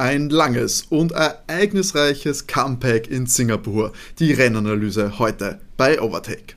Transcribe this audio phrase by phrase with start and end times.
[0.00, 3.92] Ein langes und ereignisreiches Comeback in Singapur.
[4.20, 6.54] Die Rennanalyse heute bei Overtake.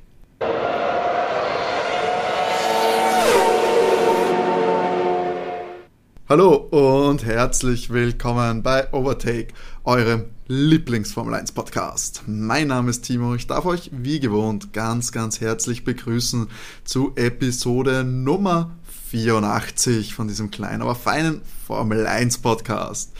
[6.30, 9.48] Hallo und herzlich willkommen bei Overtake,
[9.86, 12.22] eurem Lieblingsformel 1 Podcast.
[12.28, 16.48] Mein Name ist Timo, ich darf euch wie gewohnt ganz, ganz herzlich begrüßen
[16.84, 18.78] zu Episode Nummer
[19.12, 23.12] 84 von diesem kleinen, aber feinen Formel 1 Podcast.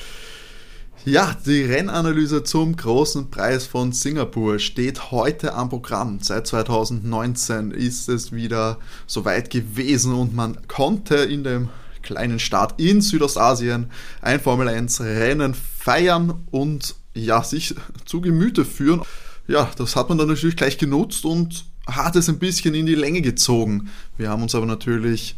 [1.04, 6.20] Ja, die Rennanalyse zum großen Preis von Singapur steht heute am Programm.
[6.22, 11.68] Seit 2019 ist es wieder soweit gewesen und man konnte in dem
[12.04, 19.02] kleinen Staat in Südostasien ein Formel 1 Rennen feiern und ja, sich zu Gemüte führen.
[19.46, 22.96] Ja, das hat man dann natürlich gleich genutzt und hat es ein bisschen in die
[22.96, 23.90] Länge gezogen.
[24.18, 25.36] Wir haben uns aber natürlich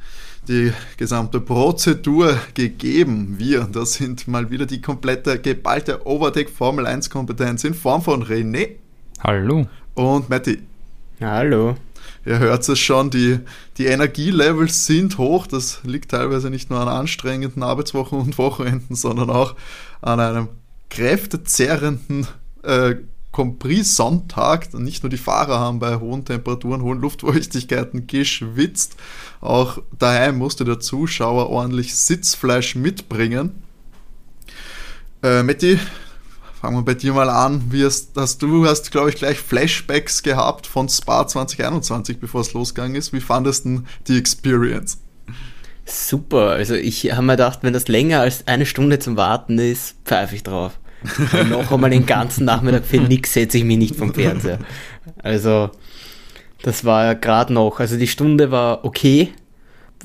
[0.48, 3.36] die gesamte Prozedur gegeben.
[3.38, 8.24] Wir, das sind mal wieder die komplette geballte Overtake Formel 1 Kompetenz in Form von
[8.24, 8.72] René.
[9.22, 9.68] Hallo.
[9.94, 10.60] Und Matti.
[11.22, 11.76] Hallo.
[12.26, 13.40] Ihr hört es schon, die,
[13.78, 15.48] die Energielevels sind hoch.
[15.48, 19.56] Das liegt teilweise nicht nur an anstrengenden Arbeitswochen und Wochenenden, sondern auch
[20.02, 20.50] an einem
[20.90, 22.28] kräftezerrenden
[22.64, 22.96] äh,
[23.34, 24.74] Compris-Sonntag.
[24.76, 28.96] Nicht nur die Fahrer haben bei hohen Temperaturen, hohen Luftfeuchtigkeiten geschwitzt,
[29.42, 33.62] auch daheim musste der Zuschauer ordentlich Sitzfleisch mitbringen.
[35.22, 35.78] Äh, Matti,
[36.62, 37.62] fangen wir bei dir mal an.
[37.70, 42.54] Wie hast, hast du hast, glaube ich, gleich Flashbacks gehabt von Spa 2021, bevor es
[42.54, 43.12] losgegangen ist.
[43.12, 45.00] Wie fandest du die Experience?
[45.86, 49.96] Super, also ich habe mir gedacht, wenn das länger als eine Stunde zum Warten ist,
[50.06, 50.80] pfeife ich drauf.
[51.50, 54.60] Noch einmal den ganzen Nachmittag für nichts setze ich mich nicht vom Fernseher.
[55.22, 55.70] Also,
[56.62, 59.30] das war ja gerade noch, also die Stunde war okay.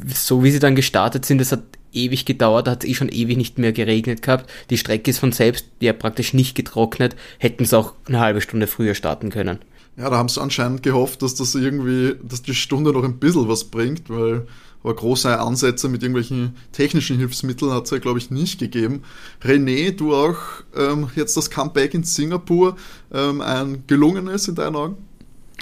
[0.07, 3.09] So wie sie dann gestartet sind, das hat ewig gedauert, da hat es eh schon
[3.09, 4.51] ewig nicht mehr geregnet gehabt.
[4.71, 8.67] Die Strecke ist von selbst ja praktisch nicht getrocknet, hätten es auch eine halbe Stunde
[8.67, 9.59] früher starten können.
[9.97, 13.49] Ja, da haben sie anscheinend gehofft, dass das irgendwie, dass die Stunde noch ein bisschen
[13.49, 14.47] was bringt, weil
[14.83, 19.03] aber große Ansätze mit irgendwelchen technischen Hilfsmitteln hat es ja, glaube ich, nicht gegeben.
[19.43, 20.37] René, du auch
[20.77, 22.77] ähm, jetzt das Comeback in Singapur,
[23.13, 24.97] ähm, ein gelungenes in deinen Augen?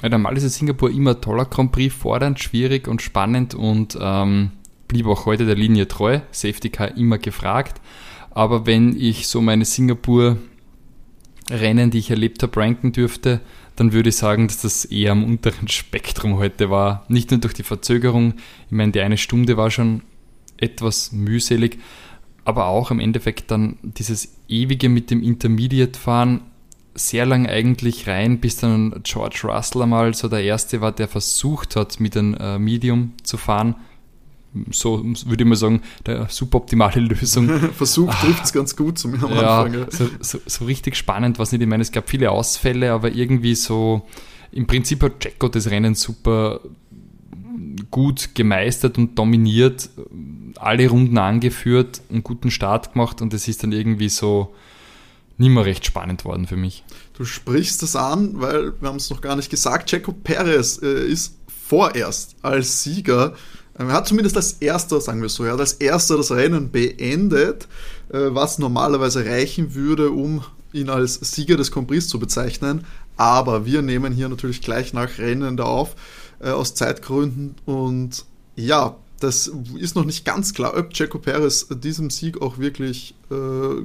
[0.02, 4.50] Ja, normal ist es Singapur immer toller Grand Prix, fordernd, schwierig und spannend und ähm,
[4.88, 6.20] blieb auch heute der Linie treu.
[6.30, 7.80] Safety Car immer gefragt.
[8.30, 13.40] Aber wenn ich so meine Singapur-Rennen, die ich erlebt habe, ranken dürfte,
[13.76, 17.04] dann würde ich sagen, dass das eher am unteren Spektrum heute war.
[17.08, 18.34] Nicht nur durch die Verzögerung,
[18.66, 20.02] ich meine, die eine Stunde war schon
[20.56, 21.78] etwas mühselig,
[22.44, 26.40] aber auch im Endeffekt dann dieses ewige mit dem Intermediate-Fahren
[26.94, 31.76] sehr lang eigentlich rein, bis dann George Russell einmal so der Erste war, der versucht
[31.76, 33.76] hat, mit einem äh, Medium zu fahren
[34.70, 37.48] so würde ich mal sagen, der suboptimale Lösung.
[37.72, 39.86] Versuch trifft es ganz gut zum am ja, Anfang.
[39.90, 41.62] So, so, so, richtig spannend, was nicht.
[41.62, 44.06] Ich meine, es gab viele Ausfälle, aber irgendwie so,
[44.52, 46.60] im Prinzip hat Jacko das Rennen super
[47.90, 49.90] gut gemeistert und dominiert,
[50.56, 54.54] alle Runden angeführt, einen guten Start gemacht und es ist dann irgendwie so
[55.38, 56.84] nicht mehr recht spannend worden für mich.
[57.14, 61.06] Du sprichst das an, weil wir haben es noch gar nicht gesagt, Checo Perez äh,
[61.06, 61.36] ist
[61.68, 63.34] vorerst als Sieger
[63.78, 67.68] er hat zumindest als erster, sagen wir so, er hat als erster das Rennen beendet,
[68.08, 70.42] äh, was normalerweise reichen würde, um
[70.72, 72.84] ihn als Sieger des Compris zu bezeichnen.
[73.16, 75.94] Aber wir nehmen hier natürlich gleich nach Rennen da auf,
[76.40, 77.54] äh, aus Zeitgründen.
[77.64, 78.24] Und
[78.56, 83.82] ja, das ist noch nicht ganz klar, ob Checo Perez diesem Sieg auch wirklich äh,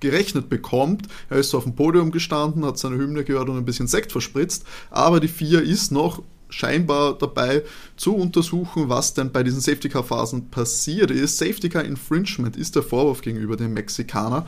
[0.00, 1.08] gerechnet bekommt.
[1.30, 4.12] Er ist so auf dem Podium gestanden, hat seine Hymne gehört und ein bisschen Sekt
[4.12, 7.62] verspritzt, aber die vier ist noch scheinbar dabei
[7.96, 11.38] zu untersuchen, was denn bei diesen Safety Car Phasen passiert ist.
[11.38, 14.46] Safety Car Infringement ist der Vorwurf gegenüber dem Mexikaner.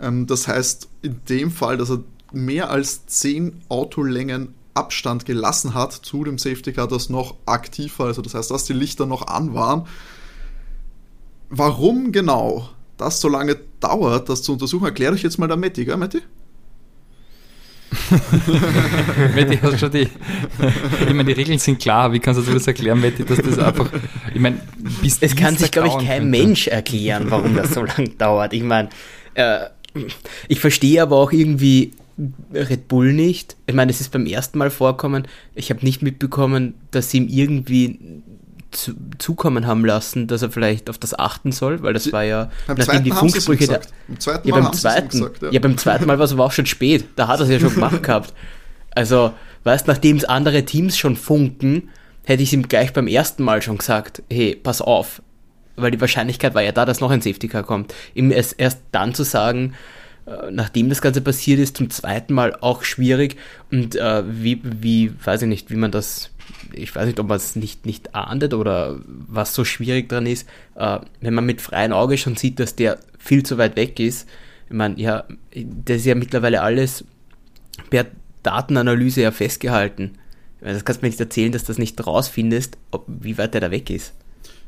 [0.00, 5.92] Ähm, das heißt in dem Fall, dass er mehr als 10 Autolängen Abstand gelassen hat
[5.92, 9.26] zu dem Safety Car, das noch aktiv war, also das heißt, dass die Lichter noch
[9.26, 9.86] an waren.
[11.50, 15.84] Warum genau das so lange dauert, das zu untersuchen, erkläre ich jetzt mal der Matti,
[15.84, 16.20] gell, Matti?
[19.34, 20.08] Matti, hast schon die.
[21.00, 22.12] Ich meine, die Regeln sind klar.
[22.12, 23.90] Wie kannst du das erklären, Matti, dass das einfach.
[24.34, 24.60] Ich meine,
[25.02, 26.38] bis Es kann sich, glaube ich, kein könnte.
[26.38, 28.52] Mensch erklären, warum das so lange dauert.
[28.52, 28.88] Ich meine,
[29.34, 29.66] äh,
[30.48, 31.92] ich verstehe aber auch irgendwie
[32.52, 33.56] Red Bull nicht.
[33.66, 35.26] Ich meine, es ist beim ersten Mal vorkommen.
[35.54, 37.98] Ich habe nicht mitbekommen, dass sie ihm irgendwie
[38.70, 42.50] zu, zukommen haben lassen, dass er vielleicht auf das achten soll, weil das war ja,
[42.66, 45.50] beim nachdem die Funksprüche beim zweiten Mal ja, beim zweiten, gesagt, ja.
[45.50, 45.60] ja.
[45.60, 47.74] beim zweiten Mal war es aber auch schon spät, da hat er es ja schon
[47.74, 48.34] gemacht gehabt.
[48.94, 49.32] Also,
[49.64, 51.90] weißt, nachdem es andere Teams schon funken,
[52.24, 55.22] hätte ich ihm gleich beim ersten Mal schon gesagt, hey, pass auf,
[55.76, 57.94] weil die Wahrscheinlichkeit war ja da, dass noch ein Safety Car kommt.
[58.14, 59.74] Ihm erst, erst dann zu sagen,
[60.26, 63.36] äh, nachdem das Ganze passiert ist, zum zweiten Mal auch schwierig
[63.70, 66.30] und äh, wie, wie, weiß ich nicht, wie man das,
[66.72, 70.48] ich weiß nicht, ob man es nicht, nicht ahndet oder was so schwierig dran ist,
[70.74, 74.28] äh, wenn man mit freiem Auge schon sieht, dass der viel zu weit weg ist.
[74.68, 75.24] Ich meine, ja,
[75.54, 77.04] das ist ja mittlerweile alles
[77.90, 78.06] per
[78.42, 80.18] Datenanalyse ja festgehalten.
[80.60, 83.60] Das kannst du mir nicht erzählen, dass du das nicht rausfindest, ob, wie weit der
[83.60, 84.12] da weg ist.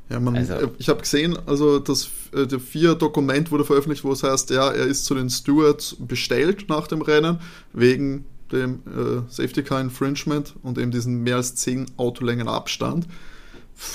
[0.09, 4.03] Ja, man, also, äh, ich habe gesehen, also das äh, der vier Dokument wurde veröffentlicht,
[4.05, 7.39] wo es heißt, ja, er ist zu den Stewards bestellt nach dem Rennen
[7.73, 13.07] wegen dem äh, Safety Car Infringement und eben diesen mehr als zehn Autolängen Abstand.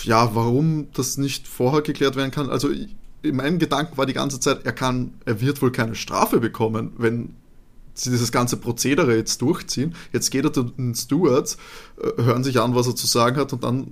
[0.03, 2.49] Ja, warum das nicht vorher geklärt werden kann?
[2.49, 2.69] Also
[3.21, 6.93] in meinem Gedanken war die ganze Zeit, er kann, er wird wohl keine Strafe bekommen,
[6.97, 7.35] wenn
[7.93, 9.95] sie dieses ganze Prozedere jetzt durchziehen.
[10.11, 11.57] Jetzt geht er zu den Stewards,
[12.01, 13.91] äh, hören sich an, was er zu sagen hat und dann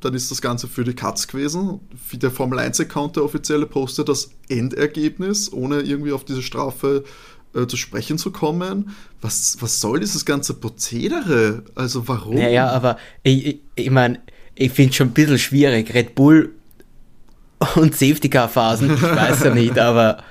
[0.00, 1.80] dann ist das Ganze für die Katz gewesen.
[2.12, 7.08] Der Formel 1-Account, der offizielle, postet das Endergebnis, ohne irgendwie auf diese Strafe äh,
[7.52, 8.94] zu sprechen zu kommen.
[9.20, 11.64] Was, was soll dieses ganze Prozedere?
[11.74, 12.36] Also warum?
[12.36, 14.20] Naja, aber ich, ich, ich meine,
[14.54, 15.92] ich finde es schon ein bisschen schwierig.
[15.94, 16.54] Red Bull
[17.74, 20.22] und Safety-Car-Phasen, ich weiß ja nicht, aber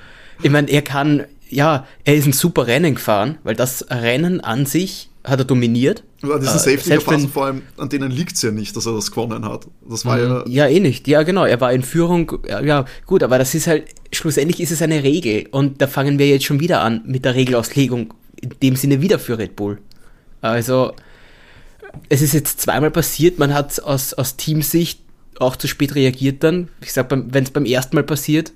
[0.42, 4.66] ich meine, er kann, ja, er ist ein super Rennen gefahren, weil das Rennen an
[4.66, 6.02] sich hat er dominiert.
[6.22, 9.10] Ja, diese äh, Safety-Phasen vor allem, an denen liegt es ja nicht, dass er das
[9.10, 9.66] gewonnen hat.
[9.88, 10.44] Das war ja.
[10.46, 11.06] Ja, eh nicht.
[11.08, 11.44] Ja, genau.
[11.44, 12.38] Er war in Führung.
[12.48, 15.46] Ja, gut, aber das ist halt, schlussendlich ist es eine Regel.
[15.50, 18.14] Und da fangen wir jetzt schon wieder an mit der Regelauslegung.
[18.40, 19.78] In dem Sinne wieder für Red Bull.
[20.40, 20.92] Also,
[22.08, 23.38] es ist jetzt zweimal passiert.
[23.38, 25.00] Man hat aus, aus Teamsicht
[25.38, 26.68] auch zu spät reagiert dann.
[26.80, 28.52] Ich sag, wenn es beim ersten Mal passiert,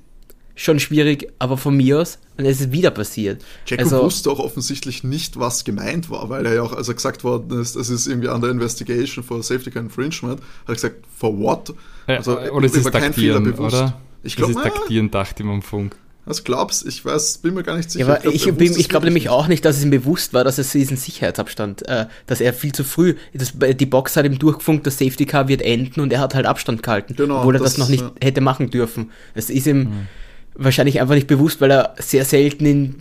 [0.54, 3.42] schon schwierig, aber von mir aus, und es ist wieder passiert.
[3.66, 6.94] Jacko also, wusste auch offensichtlich nicht, was gemeint war, weil er ja auch, als er
[6.94, 10.96] gesagt worden ist, es ist irgendwie under investigation for safety car infringement, hat er gesagt,
[11.16, 11.74] for what?
[12.06, 14.00] Ja, also, oder es ist taktieren, oder?
[14.22, 15.96] Ich glaube, es ist taktieren, dachte man am Funk.
[16.26, 18.06] Was glaubst Ich weiß, bin mir gar nicht sicher.
[18.06, 20.56] Ja, aber ich, ich, ich glaube nämlich auch nicht, dass es ihm bewusst war, dass
[20.56, 24.86] es diesen Sicherheitsabstand, äh, dass er viel zu früh, das, die Box hat ihm durchgefunkt,
[24.86, 27.72] das Safety Car wird enden und er hat halt Abstand gehalten, genau, obwohl er das,
[27.72, 28.12] das noch nicht ja.
[28.22, 29.10] hätte machen dürfen.
[29.34, 30.08] Es ist ihm, mhm
[30.54, 32.94] wahrscheinlich einfach nicht bewusst, weil er sehr selten in,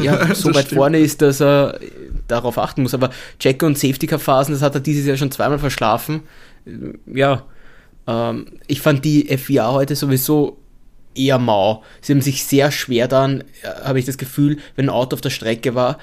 [0.00, 0.78] ja, so weit stimmt.
[0.78, 1.78] vorne ist, dass er
[2.28, 2.94] darauf achten muss.
[2.94, 6.22] Aber Check- und Safety-Car-Phasen, das hat er dieses Jahr schon zweimal verschlafen.
[7.06, 7.44] Ja,
[8.06, 10.58] ähm, ich fand die FIA heute sowieso
[11.14, 11.82] eher mau.
[12.00, 15.20] Sie haben sich sehr schwer dann, äh, habe ich das Gefühl, wenn ein Auto auf
[15.20, 15.98] der Strecke war,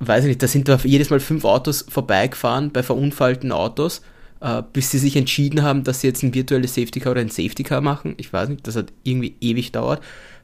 [0.00, 4.02] weiß ich nicht, da sind da jedes Mal fünf Autos vorbeigefahren bei verunfallten Autos
[4.44, 7.30] äh, bis sie sich entschieden haben, dass sie jetzt ein virtuelles Safety Car oder ein
[7.30, 8.14] Safety Car machen.
[8.18, 10.02] Ich weiß nicht, das hat irgendwie ewig dauert.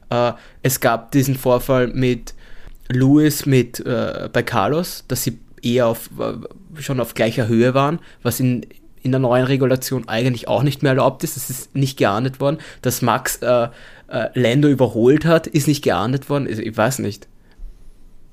[0.09, 0.33] Äh,
[0.63, 2.33] es gab diesen Vorfall mit
[2.89, 7.99] Lewis mit äh, bei Carlos, dass sie eher auf, äh, schon auf gleicher Höhe waren,
[8.23, 8.65] was in,
[9.03, 11.35] in der neuen Regulation eigentlich auch nicht mehr erlaubt ist.
[11.35, 12.57] Das ist nicht geahndet worden.
[12.81, 13.67] Dass Max äh,
[14.07, 16.47] äh, Lando überholt hat, ist nicht geahndet worden.
[16.49, 17.27] Ich weiß nicht.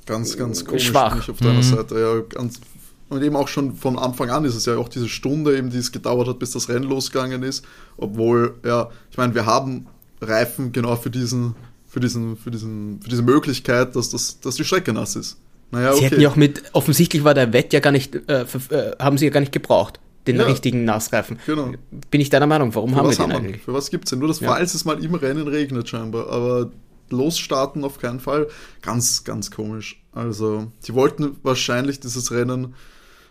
[0.07, 1.29] Ganz, ganz komisch Schwach.
[1.29, 1.63] auf deiner mhm.
[1.63, 2.01] Seite.
[2.01, 2.59] Ja, ganz
[3.09, 5.79] und eben auch schon von Anfang an ist es ja auch diese Stunde, eben, die
[5.79, 7.65] es gedauert hat, bis das Rennen losgegangen ist.
[7.97, 9.87] Obwohl, ja, ich meine, wir haben
[10.21, 11.55] Reifen genau für diesen,
[11.89, 15.39] für diesen, für diesen, für diese Möglichkeit, dass, das, dass die Strecke nass ist.
[15.71, 15.99] Naja, okay.
[15.99, 19.19] Sie hätten ja auch mit, offensichtlich war der Wett ja gar nicht, äh, äh, haben
[19.19, 21.39] sie ja gar nicht gebraucht, den ja, richtigen Nassreifen.
[21.47, 21.73] Genau.
[22.11, 23.63] Bin ich deiner Meinung, warum für haben wir den haben eigentlich?
[23.63, 24.19] Für was gibt es denn?
[24.19, 24.51] Nur das, ja.
[24.51, 26.71] falls es mal im Rennen regnet scheinbar, aber
[27.11, 28.49] losstarten auf keinen Fall.
[28.83, 30.03] Ganz, ganz komisch.
[30.13, 32.75] Also, sie wollten wahrscheinlich dieses Rennen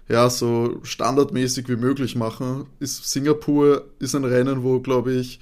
[0.09, 2.65] ja, so standardmäßig wie möglich machen.
[2.79, 5.39] Ist Singapur ist ein Rennen, wo, glaube ich,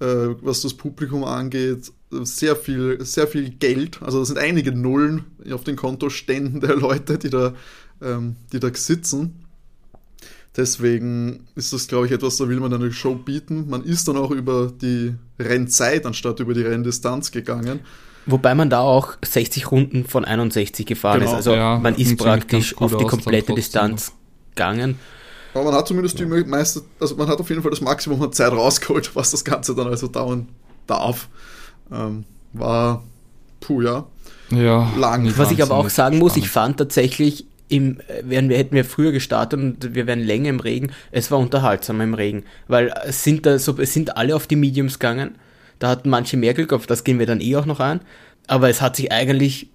[0.00, 5.24] äh, was das Publikum angeht, sehr viel, sehr viel Geld, also da sind einige Nullen
[5.50, 7.54] auf den Kontoständen der Leute, die da,
[8.00, 9.40] ähm, die da sitzen.
[10.56, 13.68] Deswegen ist das, glaube ich, etwas, da will man eine Show bieten.
[13.68, 17.80] Man ist dann auch über die Rennzeit anstatt über die Renndistanz gegangen.
[18.26, 21.36] Wobei man da auch 60 Runden von 61 gefahren genau, ist.
[21.36, 24.12] Also ja, man ist praktisch auf die komplette Distanz
[24.54, 24.98] gegangen.
[25.52, 26.26] Aber man hat zumindest ja.
[26.26, 29.44] die meiste, also man hat auf jeden Fall das Maximum an Zeit rausgeholt, was das
[29.44, 30.48] Ganze dann also dauern
[30.86, 31.28] darf.
[31.92, 33.04] Ähm, war,
[33.60, 34.06] puh, ja.
[34.50, 34.90] Ja.
[34.96, 35.32] Lang.
[35.36, 39.12] Was ich aber auch sagen muss, ich fand tatsächlich, im, wären wir, hätten wir früher
[39.12, 43.46] gestartet und wir wären länger im Regen, es war unterhaltsamer im Regen, weil es sind,
[43.46, 45.36] da so, es sind alle auf die Mediums gegangen
[45.78, 48.00] da hatten manche mehr Glück, auf das gehen wir dann eh auch noch ein.
[48.46, 49.70] Aber es hat sich eigentlich,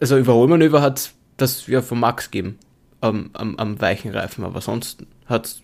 [0.00, 2.58] also Überholmanöver hat das ja von Max gegeben
[3.00, 5.62] am, am, am weichen Reifen, aber sonst hat es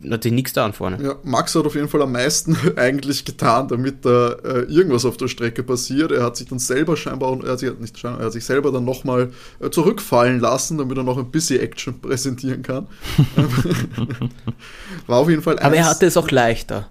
[0.00, 1.02] natürlich nichts da an vorne.
[1.02, 5.16] Ja, Max hat auf jeden Fall am meisten eigentlich getan, damit da äh, irgendwas auf
[5.16, 6.12] der Strecke passiert.
[6.12, 8.70] Er hat sich dann selber scheinbar, er hat sich, nicht scheinbar, er hat sich selber
[8.70, 12.86] dann nochmal äh, zurückfallen lassen, damit er noch ein bisschen Action präsentieren kann.
[15.06, 16.90] War auf jeden Fall Aber er hatte es auch leichter.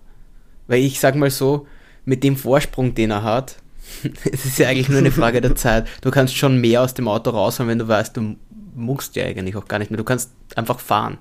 [0.67, 1.67] Weil ich sag mal so,
[2.05, 3.57] mit dem Vorsprung, den er hat,
[4.31, 5.87] es ist ja eigentlich nur eine Frage der Zeit.
[6.01, 8.35] Du kannst schon mehr aus dem Auto raushauen, wenn du weißt, du
[8.75, 9.97] musst ja eigentlich auch gar nicht mehr.
[9.97, 11.17] Du kannst einfach fahren.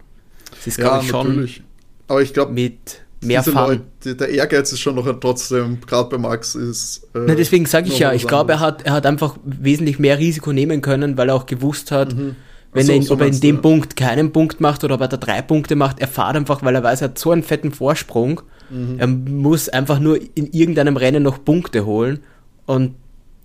[0.51, 1.63] Das ist, Ja, ich, schon natürlich.
[2.09, 3.55] Aber ich glaube, mit mehr Fun.
[3.55, 7.05] Leute, der Ehrgeiz ist schon noch trotzdem, gerade bei Max, ist.
[7.15, 10.19] Äh, Na, deswegen sage ich ja, ich glaube, er hat, er hat einfach wesentlich mehr
[10.19, 12.37] Risiko nehmen können, weil er auch gewusst hat, wenn Mhm.
[12.75, 13.61] Ach so, er, in, so ob er in dem ja.
[13.63, 16.75] Punkt keinen Punkt macht oder ob er da drei Punkte macht, er fährt einfach, weil
[16.75, 18.43] er weiß, er hat so einen fetten Vorsprung.
[18.71, 18.99] Mhm.
[18.99, 22.21] Er muss einfach nur in irgendeinem Rennen noch Punkte holen
[22.67, 22.95] und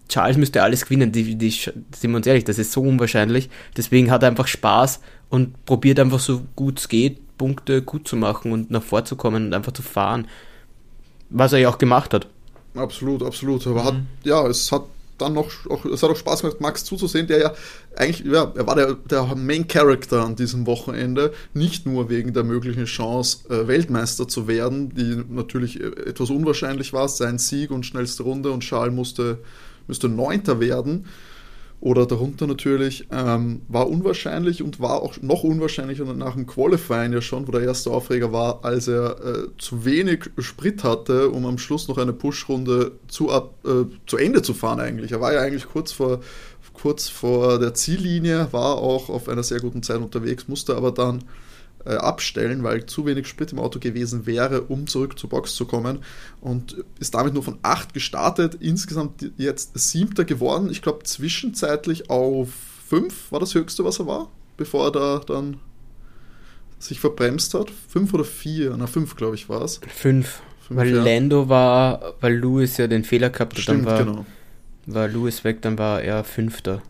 [0.10, 1.12] Charles müsste alles gewinnen.
[1.12, 1.76] Die, die, sind
[2.12, 3.50] wir uns ehrlich, das ist so unwahrscheinlich.
[3.76, 8.16] Deswegen hat er einfach Spaß und probiert einfach so gut es geht, Punkte gut zu
[8.16, 10.28] machen und nach vorzukommen und einfach zu fahren.
[11.30, 12.28] Was er ja auch gemacht hat.
[12.74, 13.68] Absolut, absolut.
[13.68, 14.08] Aber hat, Mhm.
[14.24, 14.84] ja, es hat
[15.18, 17.54] dann noch, auch, es hat auch Spaß gemacht, Max zuzusehen, der ja
[17.96, 22.44] eigentlich, ja, er war der, der Main Character an diesem Wochenende, nicht nur wegen der
[22.44, 27.86] möglichen Chance, äh, Weltmeister zu werden, die natürlich äh, etwas unwahrscheinlich war, sein Sieg und
[27.86, 29.40] schnellste Runde und Charles musste,
[29.88, 31.06] müsste Neunter werden
[31.80, 37.22] oder darunter natürlich, ähm, war unwahrscheinlich und war auch noch unwahrscheinlicher nach dem Qualifying ja
[37.22, 41.60] schon, wo der erste Aufreger war, als er äh, zu wenig Sprit hatte, um am
[41.60, 45.12] Schluss noch eine Push-Runde zu, ab, äh, zu Ende zu fahren eigentlich.
[45.12, 46.22] Er war ja eigentlich kurz vor,
[46.74, 51.24] kurz vor der Ziellinie, war auch auf einer sehr guten Zeit unterwegs, musste aber dann
[51.88, 55.66] äh, abstellen, weil zu wenig Sprit im Auto gewesen wäre, um zurück zur Box zu
[55.66, 56.00] kommen.
[56.42, 60.70] Und ist damit nur von 8 gestartet, insgesamt jetzt siebter geworden.
[60.70, 62.50] Ich glaube, zwischenzeitlich auf
[62.90, 65.58] 5 war das höchste, was er war, bevor er da dann
[66.80, 67.72] sich verbremst hat.
[67.90, 68.76] 5 oder 4?
[68.78, 69.80] Na, 5, glaube ich, war es.
[69.88, 70.42] Fünf.
[70.68, 71.02] Fünf, weil ja.
[71.04, 74.26] Lando war, weil Lewis ja den Fehler gehabt hat, Stimmt, dann war, genau.
[74.88, 76.82] war Lewis weg, dann war er Fünfter.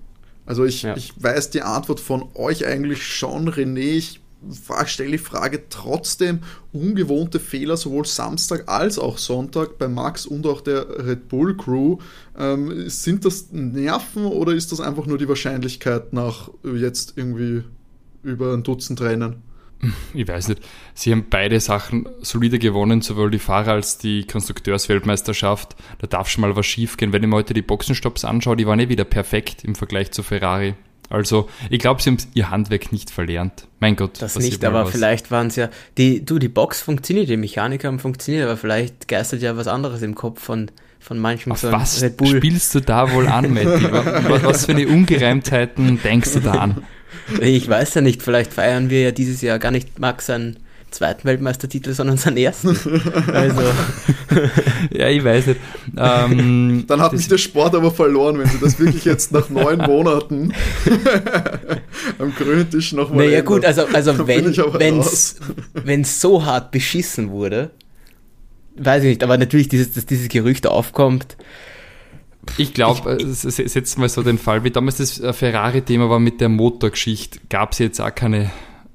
[0.47, 0.95] Also ich, Ja.
[0.97, 3.97] ich weiß die Antwort von euch eigentlich schon, René.
[3.97, 4.21] Ich
[4.85, 6.39] stelle die Frage trotzdem,
[6.73, 11.97] ungewohnte Fehler sowohl Samstag als auch Sonntag bei Max und auch der Red Bull Crew.
[12.37, 17.63] Ähm, sind das Nerven oder ist das einfach nur die Wahrscheinlichkeit nach jetzt irgendwie
[18.23, 19.43] über ein Dutzend Rennen?
[20.13, 20.61] Ich weiß nicht.
[20.93, 25.75] Sie haben beide Sachen solide gewonnen, sowohl die Fahrer als die Konstrukteursweltmeisterschaft.
[25.99, 27.13] Da darf schon mal was schiefgehen.
[27.13, 30.23] Wenn ich mir heute die Boxenstopps anschaue, die waren eh wieder perfekt im Vergleich zu
[30.23, 30.75] Ferrari.
[31.09, 33.67] Also, ich glaube, sie haben ihr Handwerk nicht verlernt.
[33.79, 34.21] Mein Gott.
[34.21, 34.91] Das nicht, aber was.
[34.91, 39.07] vielleicht waren es ja, die, du, die Box funktioniert, die Mechanik haben funktioniert, aber vielleicht
[39.07, 42.37] geistert ja was anderes im Kopf von, von manchen Auf so was Red Bull.
[42.37, 43.65] spielst du da wohl an, Matti?
[44.43, 46.83] was, für eine Ungereimtheiten denkst du da an?
[47.41, 50.57] Ich weiß ja nicht, vielleicht feiern wir ja dieses Jahr gar nicht Max seinen
[50.97, 52.69] zweiten Weltmeistertitel, sondern seinen ersten.
[53.31, 53.61] Also,
[54.91, 55.59] Ja, ich weiß nicht.
[55.95, 59.77] Ähm, Dann hat mich der Sport aber verloren, wenn sie das wirklich jetzt nach neun
[59.87, 60.53] Monaten
[62.19, 63.25] am grünen Tisch nochmal.
[63.25, 64.55] naja gut, also, also wenn
[65.83, 67.71] wenn's so hart beschissen wurde,
[68.77, 71.37] weiß ich nicht, aber natürlich, dieses, dass dieses Gerücht aufkommt,
[72.57, 76.49] Ich glaube, setzen wir so den Fall, wie damals das äh, Ferrari-Thema war mit der
[76.49, 78.51] Motorgeschichte, gab es jetzt auch keine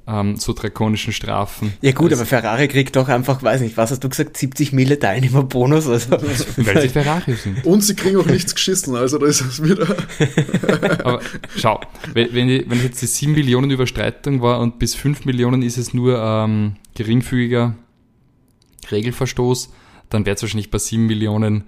[0.06, 1.72] ähm, so drakonischen Strafen.
[1.80, 4.72] ja gut, Also, aber Ferrari kriegt doch einfach, weiß nicht, was hast du gesagt, 70
[4.72, 6.10] Mille Teilnehmerbonus, also.
[6.56, 7.64] Weil sie Ferrari sind.
[7.64, 9.86] Und sie kriegen auch nichts geschissen, also da ist es wieder.
[11.04, 11.20] Aber
[11.56, 11.80] schau,
[12.14, 15.62] wenn, wenn, die- wenn es jetzt die 7 Millionen Überstreitung war und bis 5 Millionen
[15.62, 17.76] ist es nur ähm, geringfügiger
[18.90, 19.72] Regelverstoß,
[20.10, 21.64] dann wäre es wahrscheinlich bei 7 Millionen,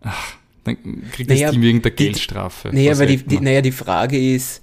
[0.00, 0.78] ach, dann
[1.12, 2.70] kriegt Naja, das Team irgendeine Geldstrafe.
[2.72, 4.62] Naja, aber die, die, naja, die Frage ist,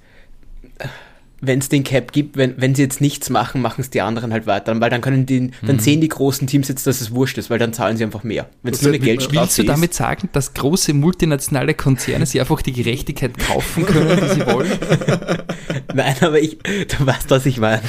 [1.43, 4.31] wenn es den Cap gibt, wenn, wenn sie jetzt nichts machen, machen es die anderen
[4.31, 4.79] halt weiter.
[4.79, 5.79] Weil dann können die, dann Mhm.
[5.79, 8.47] sehen die großen Teams jetzt, dass es wurscht ist, weil dann zahlen sie einfach mehr.
[8.61, 12.39] Wenn es Das nur eine Geldstrafe Willst du damit sagen, dass große multinationale Konzerne sich
[12.39, 14.71] einfach die Gerechtigkeit kaufen können, wie sie wollen?
[15.95, 17.81] Nein, aber ich, du weißt, was ich meine.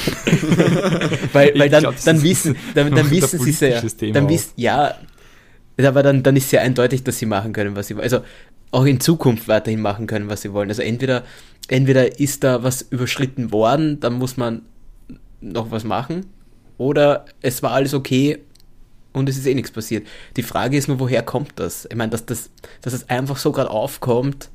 [1.33, 4.95] weil, weil dann, glaub, dann wissen, dann, dann wissen sie sehr, Thema dann wissen, ja,
[5.81, 8.03] aber dann, dann ist sehr eindeutig, dass sie machen können, was sie wollen.
[8.03, 8.21] Also
[8.71, 10.69] auch in Zukunft weiterhin machen können, was sie wollen.
[10.69, 11.23] Also entweder,
[11.67, 14.63] entweder ist da was überschritten worden, dann muss man
[15.41, 16.25] noch was machen,
[16.77, 18.39] oder es war alles okay
[19.13, 20.07] und es ist eh nichts passiert.
[20.37, 21.85] Die Frage ist nur, woher kommt das?
[21.89, 22.49] Ich meine, dass das,
[22.81, 24.49] dass es einfach so gerade aufkommt,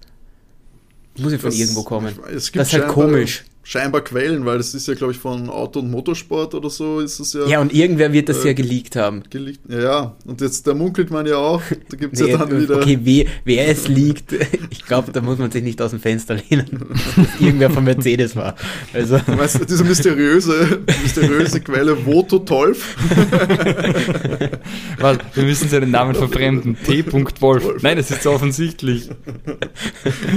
[1.17, 2.15] muss ja von Das- irgendwo kommen.
[2.31, 3.45] Es Das ist halt komisch.
[3.71, 7.21] Scheinbar Quellen, weil das ist ja, glaube ich, von Auto- und Motorsport oder so ist
[7.21, 9.23] es ja, Ja, und irgendwer wird das Äh, ja geleakt haben.
[9.29, 9.61] geleakt.
[9.69, 11.61] Ja, ja, und jetzt, da munkelt man ja auch,
[11.91, 12.77] da gibt es Nee, ja dann wieder.
[12.79, 14.33] okay, we, wer es liegt,
[14.71, 16.67] ich glaube, da muss man sich nicht aus dem Fenster lehnen,
[17.17, 18.55] dass es irgendwer von Mercedes war.
[18.95, 22.97] Also, Weißt du, diese mysteriöse, mysteriöse Quelle Voto Tolf.
[24.99, 25.19] Was?
[25.35, 26.75] Wir müssen seinen Namen verfremden.
[26.87, 27.05] T.
[27.41, 27.83] Wolf.
[27.83, 29.11] Nein, das ist so offensichtlich.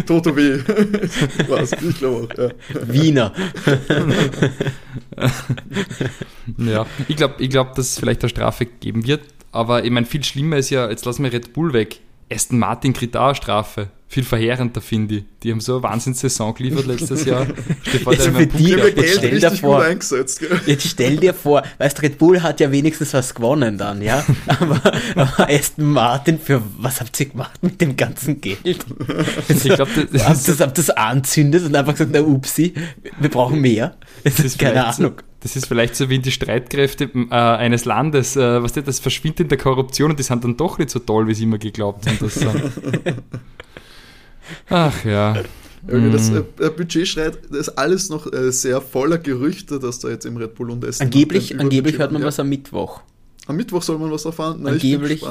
[0.05, 0.59] Toto W.
[1.47, 1.71] Was?
[1.71, 2.50] Ich glaube auch, ja.
[2.93, 3.21] Wiener.
[6.58, 9.22] Ja, ich glaube, ich glaub, dass es vielleicht eine Strafe geben wird.
[9.51, 12.00] Aber ich meine, viel schlimmer ist ja, jetzt lassen wir Red Bull weg.
[12.32, 13.90] Aston Martin kriegt auch eine Strafe.
[14.12, 15.24] Viel verheerender, finde ich.
[15.41, 17.48] Die haben so eine Wahnsinnssaison geliefert letztes Jahr.
[18.03, 19.86] Vor, also für die, jetzt, jetzt stell dir vor,
[20.65, 24.22] jetzt stell dir vor, weißt Red Bull hat ja wenigstens was gewonnen dann, ja?
[24.48, 24.82] Aber,
[25.15, 28.60] aber Aston Martin, für was habt ihr gemacht mit dem ganzen Geld?
[28.65, 32.74] ich glaube, das, das, das, habt das anzündet und einfach gesagt, na upsi,
[33.18, 33.96] wir brauchen mehr.
[34.25, 35.13] Das, ist keine Ahnung.
[35.20, 39.39] So, das ist vielleicht so wie die Streitkräfte äh, eines Landes, äh, was das verschwindet
[39.39, 42.08] in der Korruption und die sind dann doch nicht so toll, wie sie immer geglaubt
[42.08, 42.18] haben.
[42.20, 42.46] Das
[44.70, 45.43] Ach ja.
[45.88, 46.46] Das mhm.
[46.60, 50.38] äh, Budget schreit, das ist alles noch äh, sehr voller Gerüchte, dass da jetzt im
[50.38, 51.03] Red Bull und Essen.
[51.03, 52.27] Angeblich, angeblich hört man ja.
[52.27, 53.01] was am Mittwoch.
[53.48, 54.60] Am Mittwoch soll man was erfahren?
[54.62, 55.24] Na, angeblich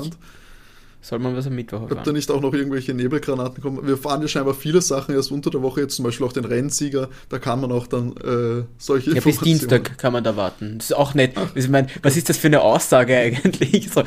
[1.02, 1.98] soll man was am Mittwoch erfahren.
[1.98, 3.86] Ob da nicht auch noch irgendwelche Nebelgranaten kommen?
[3.86, 6.44] Wir fahren ja scheinbar viele Sachen erst unter der Woche, jetzt zum Beispiel auch den
[6.44, 10.78] Rennsieger, da kann man auch dann äh, solche Ja, bis Dienstag kann man da warten.
[10.78, 11.34] Das ist auch nett.
[11.54, 13.90] Ich meine, was ist das für eine Aussage eigentlich?
[13.90, 14.02] So,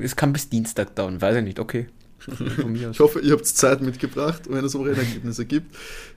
[0.00, 1.88] es kann bis Dienstag dauern, weiß ich nicht, okay.
[2.90, 5.74] ich hoffe, ihr habt Zeit mitgebracht, wenn es um Rennergebnisse gibt.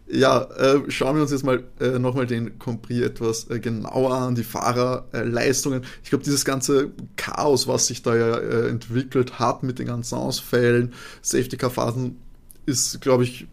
[0.07, 4.35] Ja, äh, schauen wir uns jetzt mal äh, nochmal den Compris etwas äh, genauer an,
[4.35, 5.83] die Fahrerleistungen.
[6.03, 10.15] ich glaube, dieses ganze Chaos, was sich da ja äh, entwickelt hat mit den ganzen
[10.15, 12.17] Ausfällen, Safety-Car-Phasen,
[12.65, 13.47] ist, glaube ich,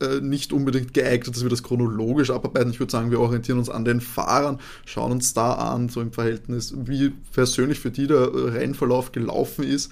[0.00, 2.70] äh, nicht unbedingt geeignet, dass wir das chronologisch abarbeiten.
[2.70, 6.12] Ich würde sagen, wir orientieren uns an den Fahrern, schauen uns da an, so im
[6.12, 9.90] Verhältnis, wie persönlich für die der Rennverlauf gelaufen ist.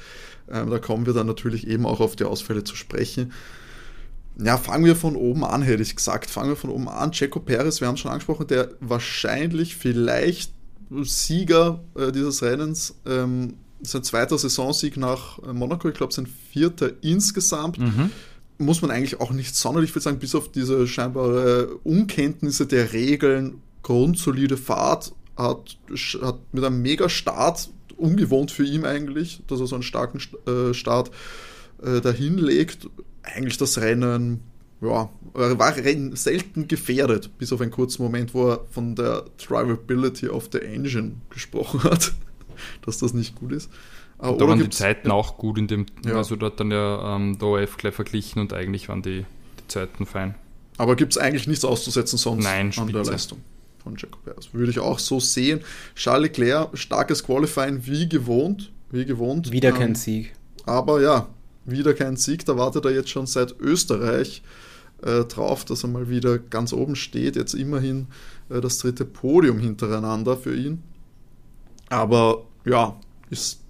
[0.51, 3.33] Ähm, da kommen wir dann natürlich eben auch auf die Ausfälle zu sprechen.
[4.39, 6.31] Ja, fangen wir von oben an, hätte ich gesagt.
[6.31, 7.13] Fangen wir von oben an.
[7.13, 10.53] Checo Perez, wir haben es schon angesprochen, der wahrscheinlich vielleicht
[10.91, 12.95] Sieger äh, dieses Rennens.
[13.07, 17.79] Ähm, sein zweiter Saisonsieg nach äh, Monaco, ich glaube, sein vierter insgesamt.
[17.79, 18.11] Mhm.
[18.59, 23.61] Muss man eigentlich auch nicht sonderlich viel sagen, bis auf diese scheinbare Unkenntnisse der Regeln,
[23.83, 25.77] grundsolide Fahrt, hat,
[26.23, 31.11] hat mit einem Mega-Start ungewohnt für ihn eigentlich, dass er so einen starken äh, Start
[31.83, 32.89] äh, dahin legt.
[33.23, 34.41] Eigentlich das Rennen,
[34.81, 35.75] ja, war
[36.17, 41.13] selten gefährdet, bis auf einen kurzen Moment, wo er von der Drivability of the Engine
[41.31, 42.13] gesprochen hat,
[42.85, 43.71] dass das nicht gut ist.
[44.19, 46.15] Ah, da waren die Zeiten auch gut in dem, ja.
[46.15, 49.27] also dort dann ja ähm, der OF gleich verglichen und eigentlich waren die,
[49.61, 50.35] die Zeiten fein.
[50.79, 53.41] Aber gibt es eigentlich nichts auszusetzen sonst Nein, an der Leistung?
[53.87, 54.49] Von Jacob Perez.
[54.53, 55.61] Würde ich auch so sehen.
[55.95, 58.73] Charles Leclerc, starkes Qualifying wie gewohnt.
[58.91, 59.53] Wie gewohnt.
[59.53, 60.35] Wieder kein ähm, Sieg.
[60.65, 61.29] Aber ja,
[61.65, 62.45] wieder kein Sieg.
[62.45, 64.43] Da wartet er jetzt schon seit Österreich
[65.03, 67.37] äh, drauf, dass er mal wieder ganz oben steht.
[67.37, 68.09] Jetzt immerhin
[68.51, 70.83] äh, das dritte Podium hintereinander für ihn.
[71.89, 72.99] Aber ja,
[73.31, 73.61] ist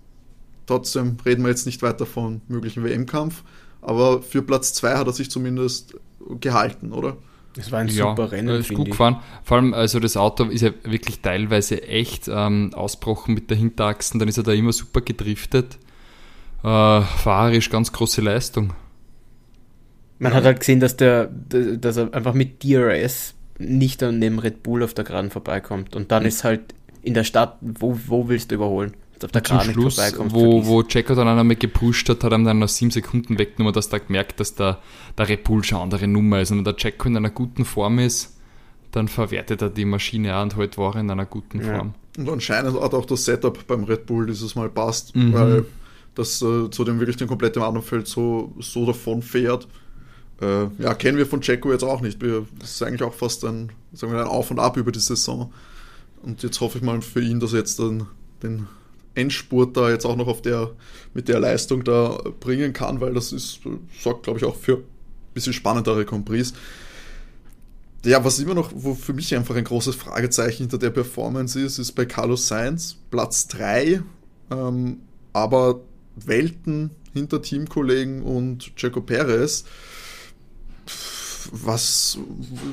[0.65, 3.43] trotzdem reden wir jetzt nicht weiter von möglichen WM-Kampf.
[3.83, 5.95] Aber für Platz 2 hat er sich zumindest
[6.41, 7.19] gehalten, oder?
[7.57, 8.61] Das war ein ja, super Rennen.
[8.61, 9.21] Ist gut gefahren.
[9.43, 14.19] Vor allem, also das Auto ist ja wirklich teilweise echt ähm, ausbrochen mit der Hinterachsen,
[14.19, 15.79] dann ist er da immer super gedriftet.
[16.63, 18.75] Äh, fahrerisch ganz große Leistung.
[20.19, 20.39] Man ja.
[20.39, 24.83] hat halt gesehen, dass der, dass er einfach mit DRS nicht an dem Red Bull
[24.83, 25.97] auf der Geraden vorbeikommt.
[25.97, 26.29] Und dann mhm.
[26.29, 28.95] ist halt in der Stadt, wo, wo willst du überholen?
[29.25, 32.69] Auf der Zum Schluss, wo, wo Checo dann einmal gepusht hat, hat er dann nach
[32.69, 34.81] sieben Sekunden weggenommen, dass er gemerkt, dass der,
[35.17, 36.51] der Red Bull schon eine andere Nummer ist.
[36.51, 38.37] Und wenn der Checo in einer guten Form ist,
[38.93, 41.95] dann verwertet er die Maschine auch und heute war er in einer guten Form.
[42.17, 42.23] Ja.
[42.23, 45.33] Und anscheinend hat auch das Setup beim Red Bull dieses Mal passt, mhm.
[45.33, 45.65] weil
[46.15, 49.69] das äh, zu dem wirklich den kompletten Anfeld so, so davon fährt.
[50.41, 52.23] Äh, ja, kennen wir von Checo jetzt auch nicht.
[52.23, 54.99] Wir, das ist eigentlich auch fast ein, sagen wir, ein Auf und Ab über die
[54.99, 55.53] Saison.
[56.23, 58.07] Und jetzt hoffe ich mal für ihn, dass er jetzt dann
[58.43, 58.67] den
[59.17, 60.73] Endspurt da jetzt auch noch auf der,
[61.15, 63.61] mit der Leistung da bringen kann, weil das ist,
[63.99, 64.85] sorgt, glaube ich, auch für ein
[65.35, 66.53] bisschen spannendere Compris.
[68.05, 71.79] Ja, was immer noch, wo für mich einfach ein großes Fragezeichen hinter der Performance ist,
[71.79, 74.03] ist bei Carlos Sainz Platz 3,
[74.51, 74.99] ähm,
[75.33, 75.81] aber
[76.15, 79.65] Welten hinter Teamkollegen und Checo Perez.
[81.51, 82.19] Was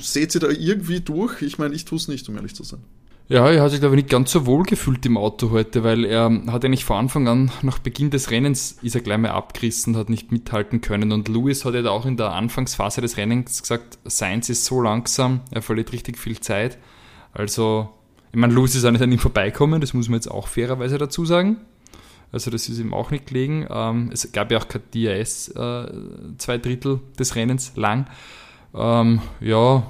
[0.02, 1.42] seht ihr da irgendwie durch?
[1.42, 2.82] Ich meine, ich tue es nicht, um ehrlich zu sein.
[3.30, 6.04] Ja, er hat sich, glaube ich, nicht ganz so wohl gefühlt im Auto heute, weil
[6.04, 9.96] er hat eigentlich von Anfang an, nach Beginn des Rennens, ist er gleich mal abgerissen,
[9.96, 11.14] hat nicht mithalten können.
[11.14, 15.40] Und Lewis hat ja auch in der Anfangsphase des Rennens gesagt, Sainz ist so langsam,
[15.52, 16.78] er verliert richtig viel Zeit.
[17.32, 17.90] Also,
[18.34, 20.98] ich meine, Lewis ist auch nicht an ihm vorbeikommen, das muss man jetzt auch fairerweise
[20.98, 21.58] dazu sagen.
[22.34, 23.68] Also das ist ihm auch nicht gelegen.
[23.70, 25.86] Ähm, es gab ja auch kein DRS äh,
[26.40, 28.08] zwei Drittel des Rennens lang.
[28.74, 29.84] Ähm, ja,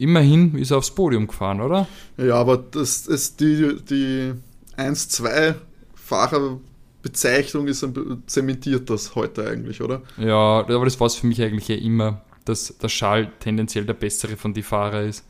[0.00, 1.86] immerhin ist er aufs Podium gefahren, oder?
[2.16, 4.32] Ja, aber das ist die, die
[4.78, 7.86] 1-2-Fahrerbezeichnung ist
[8.26, 10.00] zementiert das heute eigentlich, oder?
[10.16, 13.92] Ja, aber das war es für mich eigentlich ja immer, dass der Schal tendenziell der
[13.92, 15.26] bessere von den Fahrern ist.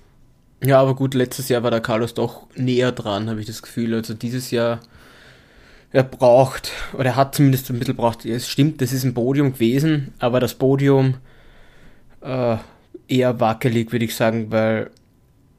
[0.62, 3.92] Ja, aber gut, letztes Jahr war der Carlos doch näher dran, habe ich das Gefühl.
[3.94, 4.78] Also dieses Jahr
[5.90, 9.54] er braucht, oder er hat zumindest ein bisschen braucht, es stimmt, das ist ein Podium
[9.54, 11.14] gewesen, aber das Podium
[12.20, 12.58] äh,
[13.10, 14.90] eher wackelig, würde ich sagen, weil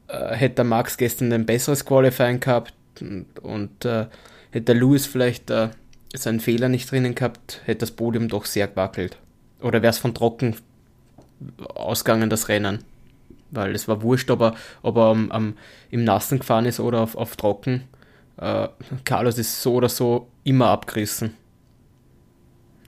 [0.08, 4.06] äh, hätte der Max gestern ein besseres Qualifying gehabt und, und äh,
[4.50, 5.68] hätte der Lewis vielleicht äh,
[6.14, 9.18] seinen Fehler nicht drinnen gehabt, hätte das Podium doch sehr gewackelt.
[9.60, 10.56] Oder wäre es von trocken
[11.74, 12.84] ausgegangen, das Rennen.
[13.50, 15.56] Weil es war wurscht, ob er, ob er am, am,
[15.90, 17.82] im Nassen gefahren ist oder auf, auf trocken
[18.36, 18.68] äh,
[19.04, 21.34] Carlos ist so oder so immer abgerissen.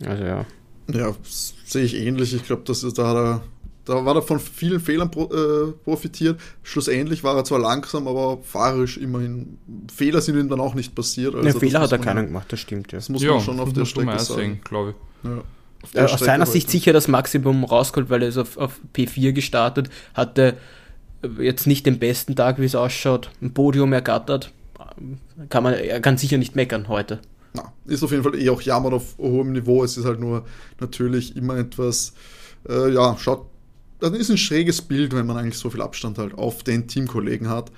[0.04, 0.46] Also ja.
[0.92, 2.34] Ja, sehe ich ähnlich.
[2.34, 2.72] Ich glaube, da
[3.08, 3.42] hat er,
[3.84, 6.40] da war er von vielen Fehlern pro, äh, profitiert.
[6.62, 9.58] Schlussendlich war er zwar langsam, aber fahrerisch immerhin.
[9.94, 11.34] Fehler sind ihm dann auch nicht passiert.
[11.34, 12.98] Also ja, Fehler hat er keinen gemacht, das stimmt ja.
[12.98, 15.30] Das muss ja, man schon auf der Strecke sagen, glaube ich.
[15.30, 16.02] Ja.
[16.02, 19.90] Äh, aus seiner Sicht sicher das Maximum rausgeholt, weil er ist auf, auf P4 gestartet,
[20.14, 20.56] hatte
[21.38, 24.52] jetzt nicht den besten Tag, wie es ausschaut, ein Podium ergattert
[25.48, 27.20] kann man, er kann sicher nicht meckern heute.
[27.52, 29.84] Na, ist auf jeden Fall eh auch Jammern auf hohem Niveau.
[29.84, 30.44] Es ist halt nur
[30.80, 32.14] natürlich immer etwas,
[32.68, 33.46] äh, ja, schaut,
[34.10, 37.48] das ist ein schräges Bild, wenn man eigentlich so viel Abstand halt auf den Teamkollegen
[37.48, 37.70] hat.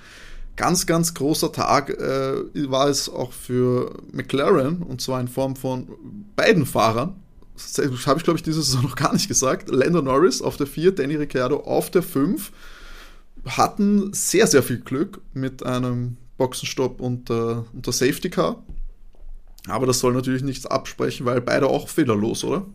[0.55, 5.87] Ganz, ganz großer Tag äh, war es auch für McLaren und zwar in Form von
[6.35, 7.15] beiden Fahrern.
[7.53, 9.69] Das habe ich, glaube ich, diese Saison noch gar nicht gesagt.
[9.69, 12.51] Lando Norris auf der 4, Danny Ricciardo auf der 5
[13.45, 18.63] hatten sehr, sehr viel Glück mit einem Boxenstopp und, äh, und der Safety Car.
[19.67, 22.65] Aber das soll natürlich nichts absprechen, weil beide auch fehlerlos, oder?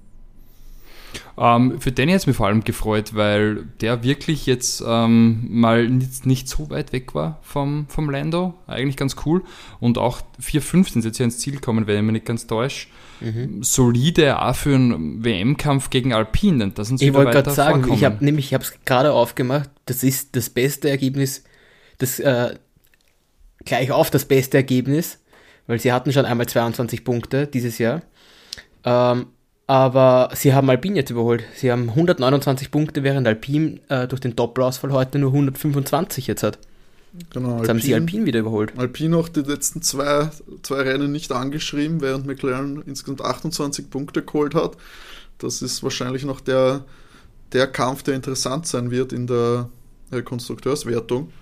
[1.38, 5.88] Ähm, für Danny hat es mich vor allem gefreut, weil der wirklich jetzt ähm, mal
[5.88, 8.54] nicht, nicht, so weit weg war vom, vom Lando.
[8.66, 9.42] Eigentlich ganz cool.
[9.80, 12.88] Und auch 4-5 sind jetzt ja ins Ziel gekommen, wenn ich mich nicht ganz täusche.
[13.20, 13.62] Mhm.
[13.62, 16.70] Solide auch für einen WM-Kampf gegen Alpine.
[16.70, 19.70] Das sind ich wollte gerade sagen, ich habe nämlich, ich habe es gerade aufgemacht.
[19.86, 21.44] Das ist das beste Ergebnis,
[21.98, 22.56] das äh,
[23.64, 25.20] gleich auf das beste Ergebnis,
[25.66, 28.02] weil sie hatten schon einmal 22 Punkte dieses Jahr.
[28.84, 29.26] Ähm,
[29.72, 31.44] aber sie haben Alpine jetzt überholt.
[31.56, 36.58] Sie haben 129 Punkte, während Alpine äh, durch den Doppelausfall heute nur 125 jetzt hat.
[37.30, 38.74] Genau, jetzt Alpine, haben sie Alpine wieder überholt.
[38.76, 40.28] Alpine auch die letzten zwei,
[40.60, 44.76] zwei Rennen nicht angeschrieben, während McLaren insgesamt 28 Punkte geholt hat.
[45.38, 46.84] Das ist wahrscheinlich noch der,
[47.52, 49.70] der Kampf, der interessant sein wird in der
[50.22, 51.32] Konstrukteurswertung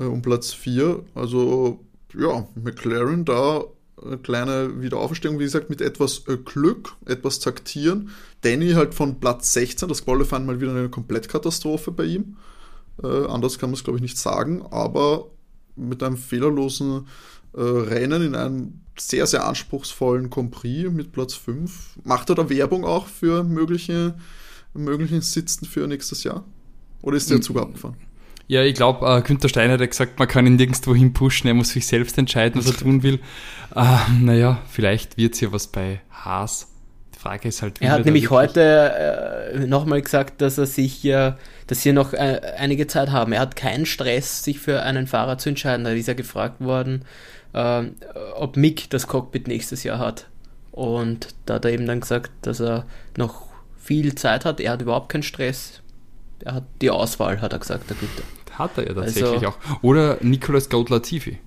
[0.00, 0.98] äh, um Platz 4.
[1.14, 1.78] Also
[2.12, 3.62] ja, McLaren da
[4.06, 8.10] eine kleine Wiederauferstehung, wie gesagt, mit etwas äh, Glück, etwas Taktieren.
[8.42, 12.36] Danny halt von Platz 16, das Qualifying mal wieder eine Komplettkatastrophe bei ihm.
[13.02, 15.30] Äh, anders kann man es, glaube ich, nicht sagen, aber
[15.76, 17.06] mit einem fehlerlosen
[17.54, 21.98] äh, Rennen in einem sehr, sehr anspruchsvollen Compris mit Platz 5.
[22.04, 24.14] Macht er da Werbung auch für mögliche,
[24.72, 26.44] möglichen Sitzen für nächstes Jahr?
[27.02, 27.42] Oder ist der hm.
[27.42, 27.96] Zug abgefahren?
[28.48, 31.54] Ja, ich glaube, äh, Günther Steiner hat gesagt, man kann ihn nirgendwo hin pushen, er
[31.54, 33.20] muss sich selbst entscheiden, was er tun will.
[33.74, 36.68] Äh, naja, vielleicht wird es ja was bei Haas.
[37.14, 41.28] Die Frage ist halt, Er hat nämlich heute äh, nochmal gesagt, dass er sich ja,
[41.28, 41.34] äh,
[41.66, 43.32] dass sie noch äh, einige Zeit haben.
[43.32, 45.84] Er hat keinen Stress, sich für einen Fahrer zu entscheiden.
[45.84, 47.04] Da ist er gefragt worden,
[47.52, 47.82] äh,
[48.36, 50.28] ob Mick das Cockpit nächstes Jahr hat.
[50.70, 54.60] Und da hat er eben dann gesagt, dass er noch viel Zeit hat.
[54.60, 55.80] Er hat überhaupt keinen Stress.
[56.44, 58.22] Er hat die Auswahl, hat er gesagt, der Günther.
[58.52, 59.82] Hat er ja tatsächlich also, auch.
[59.82, 61.38] Oder Nicolas Gaut-Latifi.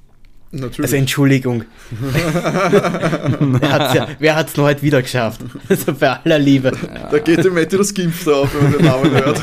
[0.51, 0.79] Natürlich.
[0.79, 1.65] Also Entschuldigung.
[4.19, 5.41] wer hat es nur heute wieder geschafft?
[5.67, 6.71] Also bei aller Liebe.
[6.71, 7.09] Ja.
[7.09, 9.41] Da geht dem Matti das Gimpf auf, wenn man den Namen hört.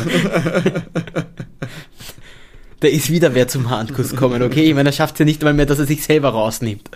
[2.80, 4.64] Da ist wieder wer zum Handkuss gekommen, okay?
[4.64, 6.90] Ich meine, er schafft es ja nicht einmal mehr, dass er sich selber rausnimmt.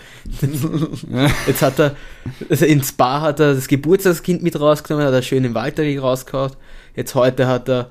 [1.46, 1.96] Jetzt hat er,
[2.50, 6.52] also in Spa hat er das Geburtstagskind mit rausgenommen, hat er schön im Walter rausgehauen.
[6.94, 7.90] Jetzt heute hat er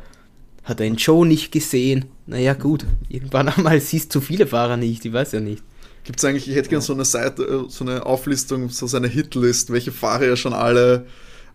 [0.69, 2.05] hat er den Joe nicht gesehen?
[2.27, 2.85] Naja, gut.
[3.09, 5.63] Irgendwann einmal siehst du viele Fahrer nicht, ich weiß ja nicht.
[6.03, 9.07] Gibt es eigentlich, ich hätte gerne so eine Seite, äh, so eine Auflistung, so seine
[9.07, 11.05] Hitlist, welche Fahrer er schon alle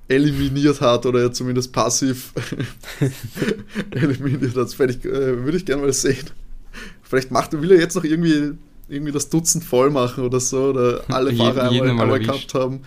[0.07, 2.33] eliminiert hat oder zumindest passiv
[3.91, 4.57] eliminiert hat.
[4.57, 6.27] Das ich, äh, würde ich gerne mal sehen.
[7.03, 8.53] Vielleicht macht, will er jetzt noch irgendwie,
[8.89, 12.81] irgendwie das Dutzend voll machen oder so, oder alle Fahrer einmal, einmal gehabt haben.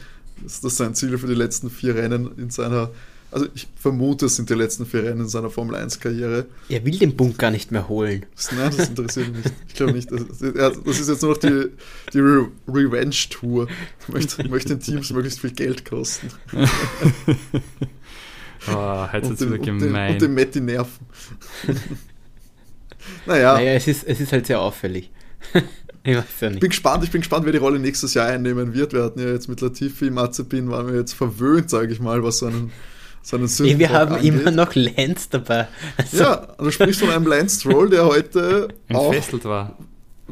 [0.43, 2.91] Das ist sein Ziel für die letzten vier Rennen in seiner
[3.29, 6.45] also ich vermute, es sind die letzten vier Rennen in seiner Formel 1-Karriere.
[6.69, 8.25] Er will den Punkt gar nicht mehr holen.
[8.55, 9.55] nein, das interessiert mich nicht.
[9.67, 10.09] Ich glaube nicht.
[10.11, 11.67] Das, das, ist jetzt nur noch die,
[12.13, 13.67] die Re Revenge-Tour.
[14.01, 16.29] Ich möchte, möchte den Teams möglichst viel Geld kosten.
[18.69, 20.13] oh, heute ist wieder gemein.
[20.13, 21.05] Und den Matti nerven.
[23.25, 23.55] naja.
[23.55, 25.11] Naja, es ist, es ist halt sehr auffällig.
[26.03, 26.61] Ich weiß ja nicht.
[26.61, 28.93] Bin gespannt, ich bin gespannt, wer die Rolle nächstes Jahr einnehmen wird.
[28.93, 32.37] Wir hatten ja jetzt mit Latifi, Mazepin, waren wir jetzt verwöhnt, sage ich mal, was
[32.37, 32.71] so einen
[33.21, 34.33] seinen Sünden Wir haben angeht.
[34.33, 35.67] immer noch Lance dabei.
[35.97, 39.77] Also ja, du sprichst von einem Lance Stroll, der heute auch war.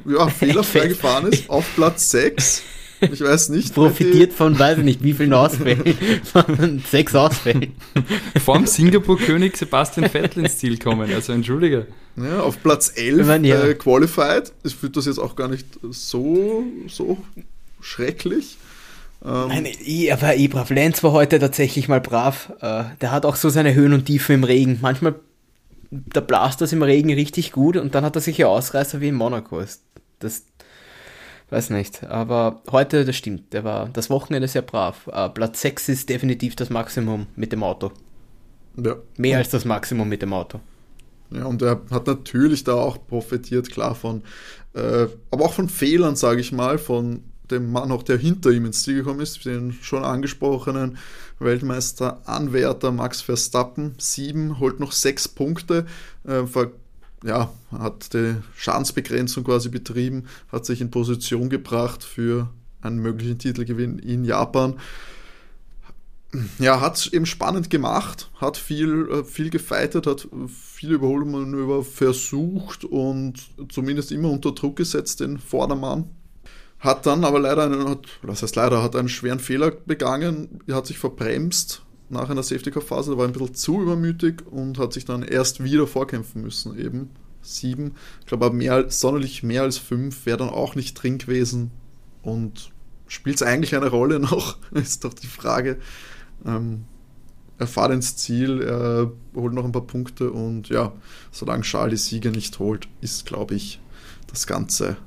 [0.06, 2.64] Ja, fehlerfrei gefahren ist, auf Platz 6.
[3.02, 3.74] Ich weiß nicht.
[3.74, 5.84] Profitiert von, weiß ich nicht, wie vielen Ausfällen.
[6.24, 7.74] Von sechs Ausfällen.
[8.44, 11.12] Vorm Singapur-König Sebastian Vettel ins Ziel kommen.
[11.14, 11.88] Also entschuldige.
[12.16, 13.64] Ja, auf Platz 11 Ich meine, ja.
[13.64, 14.54] äh, qualified.
[14.64, 17.18] Ich finde das jetzt auch gar nicht so, so
[17.82, 18.58] schrecklich.
[19.24, 22.52] Ähm, Nein, ich, aber Ibra Lenz war heute tatsächlich mal brav.
[22.62, 24.80] Äh, der hat auch so seine Höhen und Tiefen im Regen.
[24.82, 25.16] Manchmal,
[25.92, 29.16] da blast das im Regen richtig gut und dann hat er sicher Ausreißer wie in
[29.16, 29.60] Monaco.
[29.62, 29.82] Das-
[30.20, 30.44] Das,
[31.50, 32.04] weiß nicht.
[32.06, 33.54] Aber heute, das stimmt.
[33.54, 35.08] Der war das Wochenende sehr brav.
[35.12, 37.92] Äh, Platz 6 ist definitiv das Maximum mit dem Auto.
[38.84, 38.96] ja.
[39.18, 40.60] Mehr als das Maximum mit dem Auto.
[41.32, 44.22] Ja, und er hat natürlich da auch profitiert, klar, von,
[44.74, 48.66] äh, aber auch von Fehlern, sage ich mal, von dem Mann auch, der hinter ihm
[48.66, 50.98] ins Ziel gekommen ist, den schon angesprochenen
[51.40, 53.96] Weltmeister-Anwärter Max Verstappen.
[53.98, 55.86] Sieben, holt noch sechs Punkte,
[56.24, 56.72] äh, ver,
[57.24, 62.50] ja, hat die Schadensbegrenzung quasi betrieben, hat sich in Position gebracht für
[62.82, 64.76] einen möglichen Titelgewinn in Japan
[66.60, 72.84] ja, hat es eben spannend gemacht, hat viel, äh, viel gefeitet, hat viele Überholmanöver versucht
[72.84, 73.36] und
[73.70, 76.10] zumindest immer unter Druck gesetzt, den Vordermann.
[76.86, 80.76] Hat dann aber leider einen, hat, was heißt leider, hat einen schweren Fehler begangen, er
[80.76, 85.24] hat sich verbremst nach einer Safety-Car-Phase, war ein bisschen zu übermütig und hat sich dann
[85.24, 87.10] erst wieder vorkämpfen müssen, eben
[87.42, 87.96] sieben.
[88.20, 91.72] Ich glaube, aber mehr, sonderlich mehr als fünf wäre dann auch nicht drin gewesen
[92.22, 92.72] und
[93.08, 95.80] spielt es eigentlich eine Rolle noch, ist doch die Frage.
[96.46, 96.86] Ähm,
[97.58, 100.94] er fährt ins Ziel, er holt noch ein paar Punkte und ja,
[101.32, 103.80] solange Charles die Siege nicht holt, ist, glaube ich,
[104.28, 104.98] das Ganze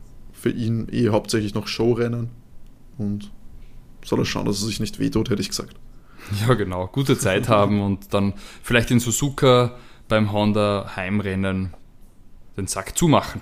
[0.49, 2.31] für ihn eh hauptsächlich noch Showrennen
[2.97, 3.31] und
[4.03, 5.77] soll er schauen, dass er sich nicht wehtut, hätte ich gesagt.
[6.47, 6.89] Ja, genau.
[6.89, 9.77] Gute Zeit haben und dann vielleicht in Suzuka
[10.09, 11.73] beim Honda Heimrennen
[12.57, 13.41] den Sack zumachen.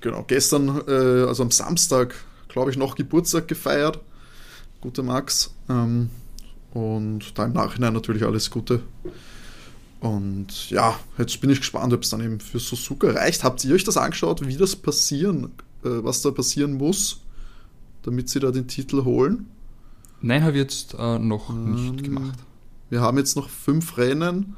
[0.00, 2.14] Genau, gestern, äh, also am Samstag,
[2.48, 4.00] glaube ich, noch Geburtstag gefeiert.
[4.80, 5.54] Gute Max.
[5.68, 6.10] Ähm,
[6.72, 8.82] und da im Nachhinein natürlich alles Gute.
[10.00, 13.44] Und ja, jetzt bin ich gespannt, ob es dann eben für Suzuka reicht.
[13.44, 15.50] Habt ihr euch das angeschaut, wie das passieren,
[15.82, 17.20] was da passieren muss,
[18.02, 19.46] damit sie da den Titel holen?
[20.20, 22.38] Nein, habe ich jetzt äh, noch Ähm, nicht gemacht.
[22.90, 24.54] Wir haben jetzt noch fünf Rennen,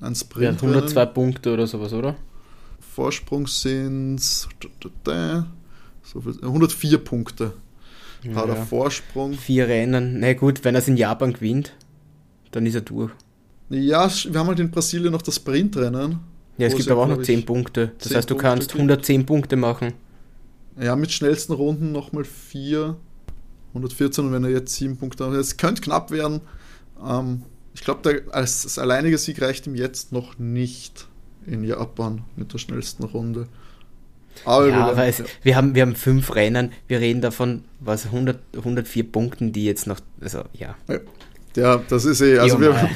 [0.00, 0.62] ein Ja, Sprint.
[0.62, 2.16] 102 Punkte oder sowas, oder?
[2.80, 4.48] Vorsprung sind so
[6.20, 7.54] viel, 104 Punkte.
[8.34, 8.64] Hat er Ja.
[8.64, 9.32] Vorsprung.
[9.32, 10.20] Vier Rennen.
[10.20, 11.72] Na gut, wenn er es in Japan gewinnt,
[12.52, 13.10] dann ist er durch.
[13.70, 16.18] Ja, wir haben halt in Brasilien noch das Sprintrennen.
[16.58, 17.92] Ja, es gibt aber auch noch glaub 10 ich, Punkte.
[17.98, 18.82] Das 10 heißt, du Punkte kannst kriegen.
[18.82, 19.94] 110 Punkte machen.
[20.80, 22.96] Ja, mit schnellsten Runden nochmal 4.
[23.68, 25.32] 114 und wenn er jetzt 7 Punkte hat.
[25.32, 26.40] Es könnte knapp werden.
[27.02, 27.42] Ähm,
[27.74, 31.08] ich glaube, als das alleinige Sieg reicht ihm jetzt noch nicht
[31.46, 33.48] in Japan mit der schnellsten Runde.
[34.44, 36.72] Aber wir Ja, aber es, wir, haben, wir haben fünf Rennen.
[36.86, 40.00] Wir reden davon, was 100, 104 Punkten, die jetzt noch.
[40.20, 40.76] Also, ja.
[41.56, 42.70] ja, das ist eh, also wir,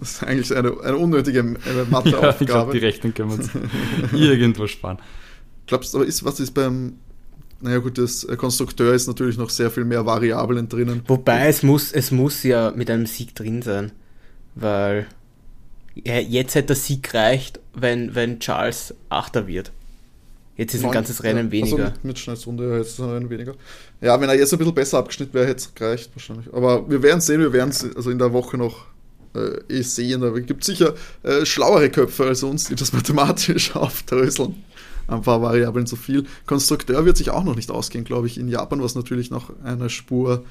[0.00, 2.82] das ist eigentlich eine, eine unnötige äh, Ja, ich glaube, die Matheaufgabe.
[2.82, 3.50] Rechnung können wir uns
[4.12, 4.98] irgendwo sparen.
[5.68, 6.94] Glaubst du, aber ist, was ist beim,
[7.60, 11.02] naja gut, das äh, Konstrukteur ist natürlich noch sehr viel mehr Variablen drinnen.
[11.06, 13.92] Wobei es muss, es muss ja mit einem Sieg drin sein.
[14.56, 15.06] Weil
[15.94, 19.72] jetzt hätte der Sieg gereicht, wenn, wenn Charles Achter wird.
[20.56, 21.76] Jetzt ist ein Neun- ganzes Rennen ja, weniger.
[21.76, 23.54] Also mit, mit Schnellstunde jetzt ist ein Rennen weniger.
[24.00, 26.52] Ja, wenn er jetzt ein bisschen besser abgeschnitten wäre, hätte es gereicht wahrscheinlich.
[26.52, 28.86] Aber wir werden sehen, wir werden es also in der Woche noch
[29.36, 30.20] äh, eh sehen.
[30.20, 34.56] Da gibt sicher äh, schlauere Köpfe als uns, die das mathematisch aufdröseln.
[35.08, 36.24] Ein paar Variablen zu viel.
[36.46, 39.88] Konstrukteur wird sich auch noch nicht ausgehen, glaube ich, in Japan, was natürlich noch eine
[39.90, 40.44] Spur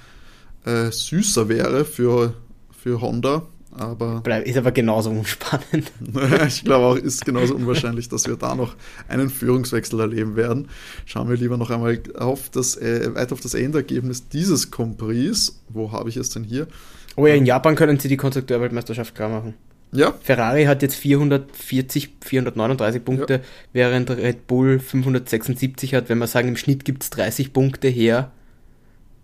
[0.66, 2.34] äh, süßer wäre für,
[2.72, 3.44] für Honda.
[3.72, 5.92] Aber ist aber genauso unspannend.
[6.48, 8.76] ich glaube auch, ist genauso unwahrscheinlich, dass wir da noch
[9.08, 10.70] einen Führungswechsel erleben werden.
[11.06, 15.62] Schauen wir lieber noch einmal auf das, äh, weiter auf das Endergebnis dieses Compris.
[15.70, 16.68] Wo habe ich es denn hier?
[17.16, 19.54] Oh ja, in Japan können sie die Konstrukteurweltmeisterschaft klar machen.
[19.94, 23.42] Ja, Ferrari hat jetzt 440, 439 Punkte,
[23.74, 26.10] während Red Bull 576 hat.
[26.10, 28.32] Wenn wir sagen, im Schnitt gibt es 30 Punkte her,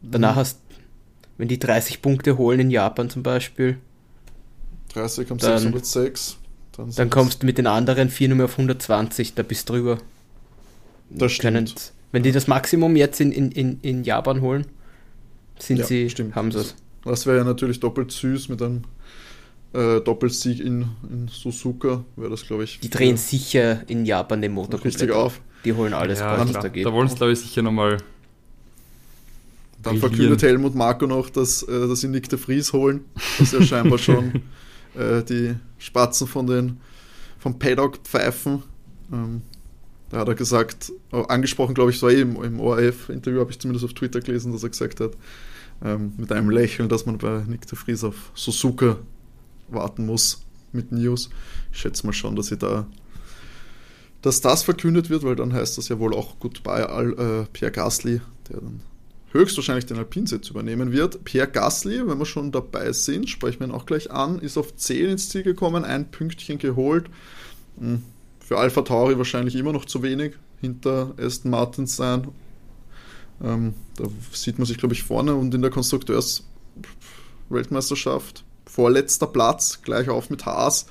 [0.02, 0.60] danach hast,
[1.38, 3.78] wenn die 30 Punkte holen in Japan zum Beispiel,
[4.94, 6.38] 30 am Dann- 606.
[6.76, 9.74] Dann, dann kommst du mit den anderen vier nur mehr auf 120, da bist du
[9.74, 10.00] drüber.
[11.12, 11.92] Das Können, stimmt.
[12.12, 14.66] wenn die das Maximum jetzt in, in, in, in Japan holen,
[15.60, 16.36] sind Ja, sie, stimmt.
[16.36, 16.76] haben sie es.
[17.06, 18.84] Das wäre ja natürlich doppelt süß mit einem
[19.74, 22.04] äh, Doppelsieg in, in Suzuka.
[22.16, 22.80] Wäre das, glaube ich.
[22.80, 25.42] Die drehen sicher in Japan den Motor richtig auf.
[25.66, 26.86] Die holen alles, ja, was da geht.
[26.86, 27.98] Da wollen sie, glaube ich, sicher nochmal.
[29.82, 30.00] Dann brillieren.
[30.00, 33.06] verkündet Helmut Marko noch, dass, äh, dass sie Nick de Vries holen,
[33.40, 34.42] dass ja scheinbar schon
[34.96, 36.78] äh, die Spatzen von den
[37.40, 38.64] vom Paddock pfeifen.
[39.12, 39.42] Ähm,
[40.10, 43.94] Da hat er gesagt, angesprochen, glaube ich, so im, im ORF-Interview habe ich zumindest auf
[43.94, 45.14] Twitter gelesen, dass er gesagt hat,
[45.84, 48.98] ähm, mit einem Lächeln, dass man bei Nick de Vries auf Suzuka
[49.70, 51.30] warten muss mit News.
[51.72, 52.88] Ich schätze mal schon, dass sie da
[54.24, 57.74] dass das verkündet wird, weil dann heißt das ja wohl auch Goodbye Al, äh, Pierre
[57.74, 58.80] Gasly, der dann
[59.34, 61.26] höchstwahrscheinlich den Alpinsitz übernehmen wird.
[61.26, 64.74] Pierre Gasly, wenn wir schon dabei sind, sprechen wir ihn auch gleich an, ist auf
[64.76, 67.08] 10 ins Ziel gekommen, ein Pünktchen geholt.
[67.78, 68.02] Hm,
[68.40, 72.30] für Alpha Tauri wahrscheinlich immer noch zu wenig, hinter Aston Martin sein.
[73.44, 80.10] Ähm, da sieht man sich, glaube ich, vorne und in der Konstrukteurs-Weltmeisterschaft vorletzter Platz, gleich
[80.10, 80.88] auf mit Haas.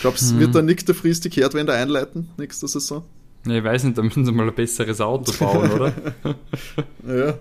[0.00, 0.40] Glaubst du, hm.
[0.40, 3.04] wird der Nick de Vries die Kehrtwende einleiten nächste Saison?
[3.46, 5.92] Ja, ich weiß nicht, da müssen sie mal ein besseres Auto bauen, oder?
[7.06, 7.34] ja.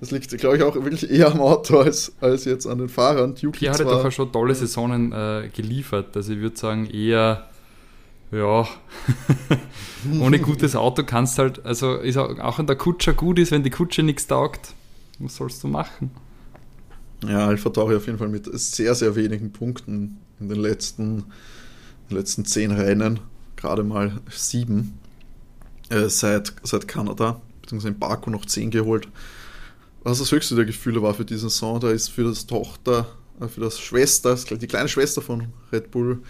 [0.00, 3.34] Das liegt, glaube ich, auch wirklich eher am Auto als, als jetzt an den Fahrern.
[3.34, 6.16] Pierre hat doch schon tolle Saisonen äh, geliefert.
[6.16, 7.48] Also ich würde sagen, eher,
[8.32, 8.66] ja,
[10.20, 13.62] ohne gutes Auto kannst halt, also ist auch, auch an der Kutsche gut ist, wenn
[13.62, 14.74] die Kutsche nichts taugt,
[15.20, 16.10] was sollst du machen?
[17.28, 21.24] Ja, Alpha Tauri auf jeden Fall mit sehr, sehr wenigen Punkten in den letzten
[22.08, 23.20] letzten zehn Rennen
[23.56, 24.98] gerade mal sieben
[25.90, 29.08] äh, seit, seit Kanada, beziehungsweise in Baku noch zehn geholt.
[30.02, 33.06] Was das höchste der Gefühle war für diesen Song, da ist für das Tochter,
[33.40, 36.20] äh, für das Schwester, die kleine Schwester von Red Bull,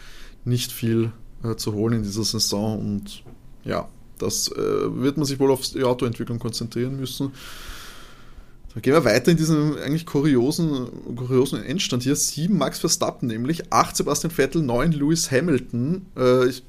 [0.45, 3.25] nicht viel äh, zu holen in dieser Saison und
[3.65, 7.33] ja, das äh, wird man sich wohl auf die Autoentwicklung konzentrieren müssen.
[8.75, 12.17] Dann gehen wir weiter in diesem eigentlich kuriosen, kuriosen Endstand hier.
[12.17, 16.07] Sieben Max Verstappen, nämlich acht Sebastian Vettel, neun Lewis Hamilton.
[16.17, 16.65] Äh, ich,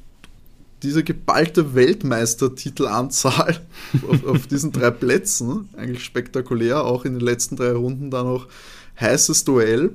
[0.83, 3.59] diese geballte Weltmeistertitelanzahl
[4.07, 8.47] auf, auf diesen drei Plätzen, eigentlich spektakulär, auch in den letzten drei Runden da noch
[8.99, 9.91] heißes Duell.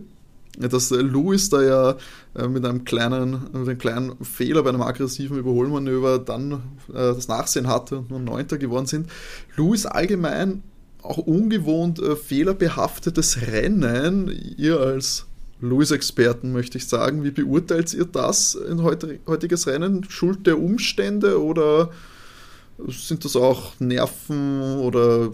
[0.59, 1.97] Dass Lewis da ja
[2.35, 6.55] äh, mit einem kleinen, mit einem kleinen Fehler bei einem aggressiven Überholmanöver dann
[6.89, 9.09] äh, das Nachsehen hatte und nur Neunter geworden sind.
[9.57, 10.65] Lewis allgemein
[11.03, 14.31] auch ungewohnt äh, fehlerbehaftetes Rennen.
[14.57, 15.27] Ihr als
[15.61, 20.05] Lewis-Experten möchte ich sagen, wie beurteilt ihr das in heutiges Rennen?
[20.09, 21.91] Schuld der Umstände oder
[22.89, 25.33] sind das auch Nerven oder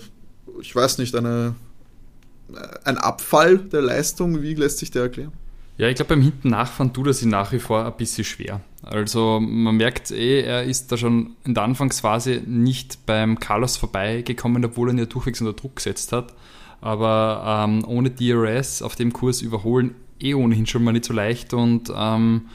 [0.61, 1.55] ich weiß nicht, eine,
[2.85, 4.43] ein Abfall der Leistung?
[4.43, 5.33] Wie lässt sich der erklären?
[5.79, 8.61] Ja, ich glaube, beim Hinten nachfahren tut er sich nach wie vor ein bisschen schwer.
[8.87, 14.65] Also man merkt eh, er ist da schon in der Anfangsphase nicht beim Carlos vorbeigekommen,
[14.65, 16.35] obwohl er ihn ja durchwegs unter Druck gesetzt hat.
[16.81, 21.53] Aber ähm, ohne DRS auf dem Kurs überholen eh ohnehin schon mal nicht so leicht
[21.53, 22.47] und ähm,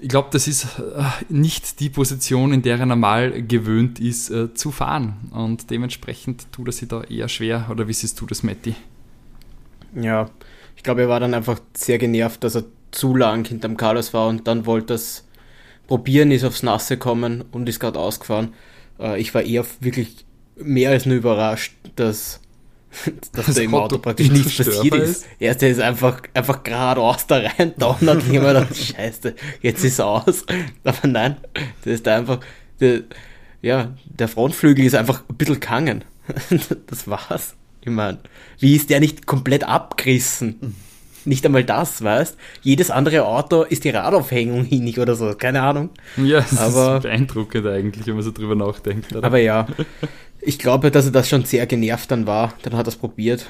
[0.00, 4.52] ich glaube, das ist äh, nicht die Position, in der er normal gewöhnt ist äh,
[4.52, 5.14] zu fahren.
[5.30, 7.68] Und dementsprechend tut er sich da eher schwer.
[7.70, 8.74] Oder wie siehst du das, Matti?
[9.94, 10.28] Ja,
[10.76, 14.28] ich glaube, er war dann einfach sehr genervt, dass er zu lang hinterm Carlos war
[14.28, 15.25] und dann wollte es
[15.86, 18.54] probieren, ist aufs Nasse kommen und ist gerade ausgefahren.
[18.98, 20.24] Äh, ich war eher wirklich
[20.56, 22.40] mehr als nur überrascht, dass,
[23.32, 25.10] dass da im Auto, praktisch nichts passiert ist.
[25.10, 25.26] ist.
[25.38, 29.98] Erst er ist einfach, einfach geradeaus da rein, donnert, ich immer gedacht, scheiße, jetzt ist
[29.98, 30.44] er aus.
[30.84, 31.36] Aber nein,
[31.84, 32.40] das ist einfach,
[32.80, 33.02] der,
[33.62, 36.04] ja, der Frontflügel ist einfach ein bisschen gehangen.
[36.86, 37.54] das war's.
[37.80, 38.18] Ich meine,
[38.58, 40.74] wie ist der nicht komplett abgerissen?
[41.26, 42.36] Nicht einmal das, weißt?
[42.62, 45.90] Jedes andere Auto ist die Radaufhängung hinig oder so, keine Ahnung.
[46.16, 49.14] Ja, das aber, ist beeindruckend eigentlich, wenn man so drüber nachdenkt.
[49.14, 49.26] Oder?
[49.26, 49.66] Aber ja,
[50.40, 52.54] ich glaube, dass er das schon sehr genervt dann war.
[52.62, 53.46] Dann hat er es probiert.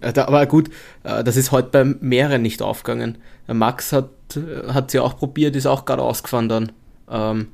[0.00, 0.70] Äh, aber gut,
[1.04, 3.18] äh, das ist heute bei mehreren nicht aufgegangen.
[3.46, 6.72] Max hat es ja auch probiert, ist auch gerade ausgefahren dann.
[7.10, 7.48] Ähm,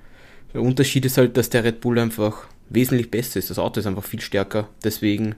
[0.54, 3.50] der Unterschied ist halt, dass der Red Bull einfach wesentlich besser ist.
[3.50, 4.68] Das Auto ist einfach viel stärker.
[4.84, 5.34] Deswegen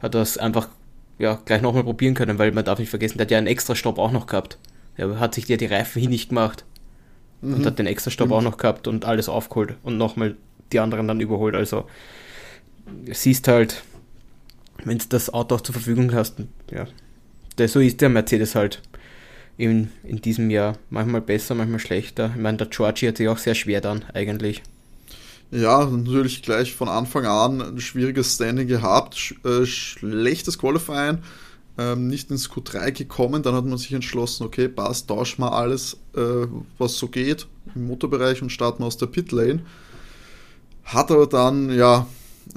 [0.00, 0.68] hat er es einfach
[1.18, 3.74] ja, gleich nochmal probieren können, weil man darf nicht vergessen, der hat ja einen extra
[3.74, 4.58] Stopp auch noch gehabt.
[4.96, 6.64] Er hat sich ja die Reifen hin nicht gemacht
[7.40, 7.54] mhm.
[7.54, 8.34] und hat den extra Stopp mhm.
[8.34, 10.36] auch noch gehabt und alles aufgeholt und nochmal
[10.72, 11.54] die anderen dann überholt.
[11.54, 11.86] Also
[13.10, 13.82] siehst halt,
[14.84, 16.36] wenn du das Auto auch zur Verfügung hast,
[16.70, 16.86] ja,
[17.58, 18.82] der, so ist der Mercedes halt
[19.56, 22.32] in, in diesem Jahr manchmal besser, manchmal schlechter.
[22.34, 24.62] Ich meine, der Georgie hat sich auch sehr schwer dann eigentlich.
[25.50, 31.18] Ja, natürlich gleich von Anfang an ein schwieriges Standing gehabt, sch äh, schlechtes Qualifying,
[31.78, 35.96] ähm, nicht ins Q3 gekommen, dann hat man sich entschlossen, okay, passt, tauschen wir alles,
[36.16, 36.46] äh,
[36.78, 39.62] was so geht im Motorbereich und starten aus der Pitlane.
[40.84, 42.06] Hat aber dann, ja,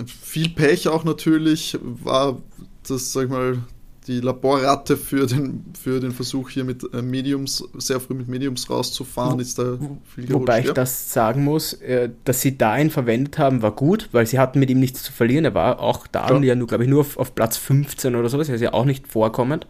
[0.06, 2.42] viel Pech auch natürlich, war
[2.88, 3.60] das, sag ich mal,
[4.08, 8.70] die Laborratte für den, für den Versuch hier mit äh, Mediums, sehr früh mit Mediums
[8.70, 9.78] rauszufahren, ist da
[10.16, 14.10] viel Wobei ich das sagen muss, äh, dass sie da ihn verwendet haben, war gut,
[14.14, 15.44] weil sie hatten mit ihm nichts zu verlieren.
[15.44, 18.30] Er war auch da ja, ja nur, glaube ich, nur auf, auf, Platz 15 oder
[18.30, 19.68] sowas, also ja auch nicht vorkommend.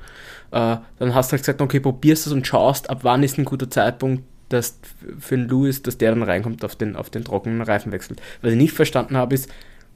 [0.51, 3.45] Äh, dann hast du halt gesagt, okay, probierst es und schaust, ab wann ist ein
[3.45, 4.79] guter Zeitpunkt, dass
[5.19, 8.15] für den Lewis, dass der dann reinkommt auf den, auf den trockenen Reifenwechsel.
[8.41, 9.49] Was ich nicht verstanden habe, ist,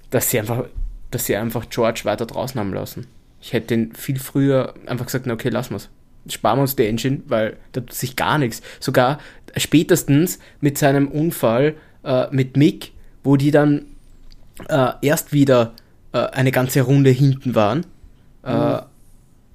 [0.10, 0.66] dass sie einfach,
[1.12, 3.08] dass sie einfach George weiter draußen haben lassen.
[3.42, 5.90] Ich hätte den viel früher einfach gesagt, na okay, lassen wir's.
[6.28, 8.62] Sparen wir uns die Engine, weil da tut sich gar nichts.
[8.80, 9.20] Sogar
[9.58, 12.92] spätestens mit seinem Unfall äh, mit Mick,
[13.24, 13.86] wo die dann
[14.70, 15.74] äh, erst wieder
[16.14, 17.86] äh, eine ganze Runde hinten waren.
[18.44, 18.80] Äh, mhm.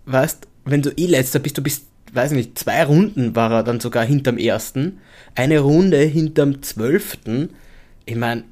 [0.07, 3.81] Weißt, wenn du eh letzter bist, du bist, weiß nicht, zwei Runden war er dann
[3.81, 4.99] sogar hinterm ersten,
[5.35, 7.51] eine Runde hinterm zwölften.
[8.05, 8.45] Ich meine,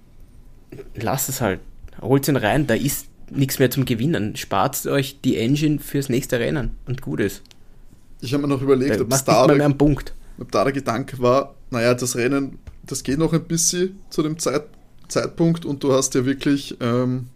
[0.94, 1.60] lass es halt.
[2.00, 3.06] Holt ihn rein, da ist
[3.36, 4.36] nichts mehr zum Gewinnen.
[4.36, 7.42] Spart euch die Engine fürs nächste Rennen und gut ist.
[8.20, 10.14] Ich habe mir noch überlegt, ob, da der, Punkt.
[10.38, 14.38] ob da der Gedanke war, naja, das Rennen, das geht noch ein bisschen zu dem
[14.38, 14.64] Zeit,
[15.08, 17.26] Zeitpunkt und du hast ja wirklich ähm,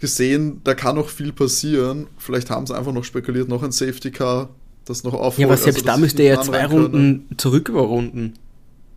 [0.00, 2.08] gesehen, da kann noch viel passieren.
[2.18, 4.50] Vielleicht haben sie einfach noch spekuliert, noch ein Safety Car,
[4.84, 5.38] das noch aufholt.
[5.38, 8.34] Ja, aber selbst also, da müsste er ja zwei Runden zurück überrunden.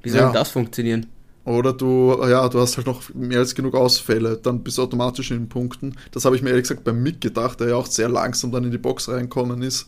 [0.01, 0.31] Wie soll ja.
[0.31, 1.05] das funktionieren?
[1.45, 5.31] Oder du, ja, du hast halt noch mehr als genug Ausfälle, dann bist du automatisch
[5.31, 5.95] in den Punkten.
[6.11, 8.63] Das habe ich mir ehrlich gesagt beim Mick gedacht, der ja auch sehr langsam dann
[8.63, 9.87] in die Box reinkommen ist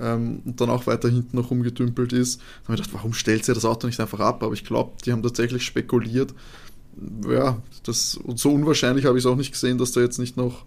[0.00, 2.40] ähm, und dann auch weiter hinten noch rumgedümpelt ist.
[2.40, 4.42] Da habe ich gedacht, warum stellt sie das Auto nicht einfach ab?
[4.42, 6.32] Aber ich glaube, die haben tatsächlich spekuliert.
[7.28, 10.38] Ja, das, und so unwahrscheinlich habe ich es auch nicht gesehen, dass da jetzt nicht
[10.38, 10.64] noch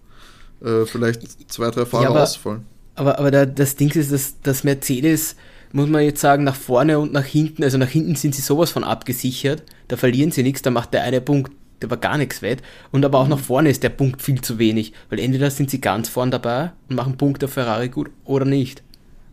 [0.64, 2.66] äh, vielleicht zwei, drei Fahrer ja, aber, ausfallen.
[2.94, 5.36] Aber, aber da, das Ding ist, dass, dass Mercedes
[5.72, 8.72] muss man jetzt sagen, nach vorne und nach hinten, also nach hinten sind sie sowas
[8.72, 11.52] von abgesichert, da verlieren sie nichts, da macht der eine Punkt,
[11.82, 12.62] der war gar nichts wert.
[12.92, 13.32] Und aber auch mhm.
[13.32, 16.72] nach vorne ist der Punkt viel zu wenig, weil entweder sind sie ganz vorn dabei
[16.90, 18.84] und machen Punkt auf Ferrari gut oder nicht.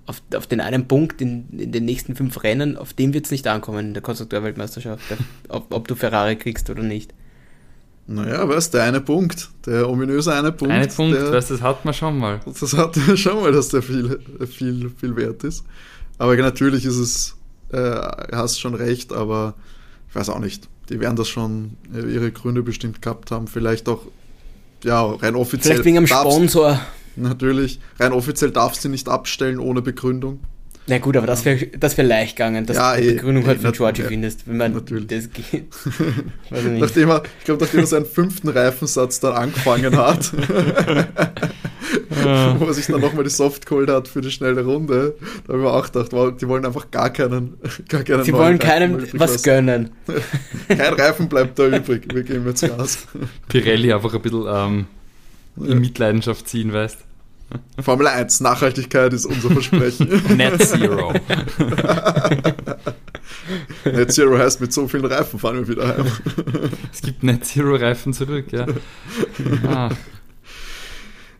[0.04, 3.32] Auf, auf den einen Punkt in, in den nächsten fünf Rennen, auf dem wird es
[3.32, 5.02] nicht ankommen in der Konstrukteurweltmeisterschaft,
[5.48, 7.12] ob, ob du Ferrari kriegst oder nicht.
[8.08, 10.72] Naja, weißt der eine Punkt, der ominöse eine Punkt.
[10.72, 12.40] Eine Punkt, der, weißt, das hat man schon mal.
[12.44, 15.64] Das hat man schon mal, dass der viel, viel, viel wert ist.
[16.18, 17.36] Aber natürlich ist es,
[17.72, 18.00] äh,
[18.32, 19.54] hast schon recht, aber
[20.08, 20.68] ich weiß auch nicht.
[20.88, 23.48] Die werden das schon äh, ihre Gründe bestimmt gehabt haben.
[23.48, 24.02] Vielleicht auch,
[24.84, 25.74] ja, rein offiziell.
[25.74, 26.80] Vielleicht wegen einem Sponsor.
[27.16, 27.80] Natürlich.
[27.98, 30.40] Rein offiziell darfst du nicht abstellen ohne Begründung.
[30.88, 33.48] Na gut, aber das wäre das wär leicht gegangen, dass ja, du die Begründung ey,
[33.48, 35.08] halt von Georgie ja, findest, wenn man natürlich.
[35.08, 35.66] das geht.
[36.50, 40.32] nachdem er, ich glaube, nachdem er seinen fünften Reifensatz dann angefangen hat,
[42.24, 42.60] ja.
[42.60, 45.16] wo er sich dann nochmal die Soft geholt hat für die schnelle Runde,
[45.46, 47.58] da habe ich mir auch gedacht, wow, die wollen einfach gar keinen,
[47.88, 49.42] gar keinen Sie wollen keinem was lassen.
[49.42, 49.90] gönnen.
[50.68, 53.08] Kein Reifen bleibt da übrig, wir gehen jetzt Gas.
[53.48, 54.86] Pirelli einfach ein bisschen ähm,
[55.60, 57.05] in Mitleidenschaft ziehen, weißt
[57.80, 60.08] Formel 1, Nachhaltigkeit ist unser Versprechen.
[60.36, 61.12] Net Zero.
[63.84, 66.06] Net Zero heißt, mit so vielen Reifen fahren wir wieder heim.
[66.92, 68.66] Es gibt Net Zero Reifen zurück, ja.
[69.66, 69.90] Ah.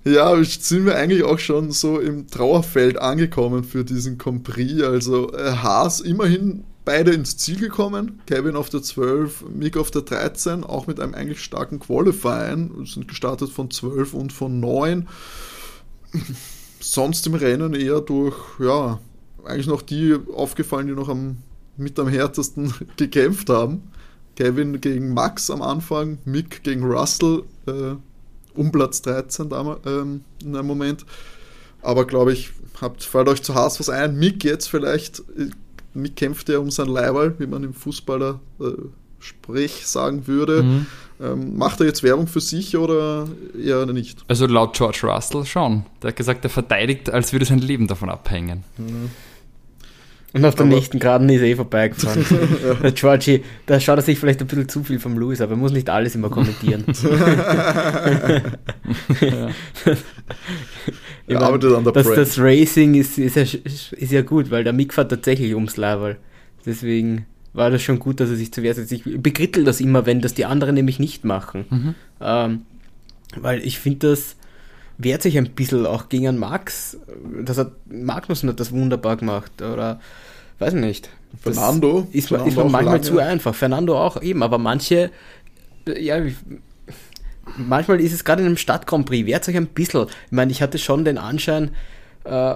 [0.04, 4.80] Ja, sind wir eigentlich auch schon so im Trauerfeld angekommen für diesen Compris.
[4.82, 8.20] Also äh, Haas immerhin beide ins Ziel gekommen.
[8.26, 12.70] Kevin auf der 12, Mick auf der 13, auch mit einem eigentlich starken Qualifying.
[12.78, 15.09] Wir sind gestartet von 12 und von 9
[16.80, 19.00] sonst im Rennen eher durch, ja,
[19.44, 21.38] eigentlich noch die aufgefallen, die noch am,
[21.76, 23.82] mit am härtesten gekämpft haben.
[24.36, 27.94] Kevin gegen Max am Anfang, Mick gegen Russell, äh,
[28.54, 31.06] um Platz 13 damals, ähm, in einem Moment.
[31.80, 32.50] Aber glaube ich,
[32.80, 34.16] habt, fällt euch zu Haas was ein.
[34.16, 35.50] Mick jetzt vielleicht, äh,
[35.94, 38.64] Mick kämpft ja um sein Leihwahl, wie man im Fußballer äh,
[39.26, 40.62] Sprech sagen würde.
[40.62, 40.86] Mhm.
[41.18, 43.26] Ähm, macht er jetzt Werbung für sich oder
[43.58, 44.18] eher nicht?
[44.28, 45.84] Also laut George Russell schon.
[46.02, 48.64] Der hat gesagt, er verteidigt, als würde sein Leben davon abhängen.
[48.76, 49.10] Mhm.
[50.34, 52.26] Und auf der nächsten Geraden ist er eh vorbeigefahren.
[52.62, 52.74] ja.
[52.82, 55.56] Der Georgie, da schaut er sich vielleicht ein bisschen zu viel vom Lewis, aber er
[55.56, 56.84] muss nicht alles immer kommentieren.
[59.22, 59.48] ja.
[61.26, 64.74] Er arbeitet an der das, das Racing ist, ist, ja, ist ja gut, weil der
[64.74, 66.18] Mick fährt tatsächlich ums Level.
[66.66, 67.24] Deswegen
[67.57, 68.92] war das schon gut, dass er sich zu Wehr setzt.
[68.92, 71.64] Ich begrittel das immer, wenn das die anderen nämlich nicht machen.
[71.70, 71.94] Mhm.
[72.20, 72.62] Ähm,
[73.36, 74.36] weil ich finde, das
[74.98, 76.98] wehrt sich ein bisschen auch gegen einen Max.
[77.44, 79.62] Das hat Magnussen hat das wunderbar gemacht.
[79.62, 80.00] Oder
[80.59, 81.09] weiß nicht.
[81.40, 82.07] Fernando.
[82.12, 83.07] Ist, Fernando ist man manchmal lange.
[83.07, 83.54] zu einfach.
[83.54, 85.11] Fernando auch eben, aber manche,
[85.86, 86.20] ja,
[87.57, 90.07] manchmal ist es gerade in einem Stadt Grand Prix, wehrt sich ein bisschen.
[90.26, 91.70] Ich meine, ich hatte schon den Anschein,
[92.24, 92.54] äh,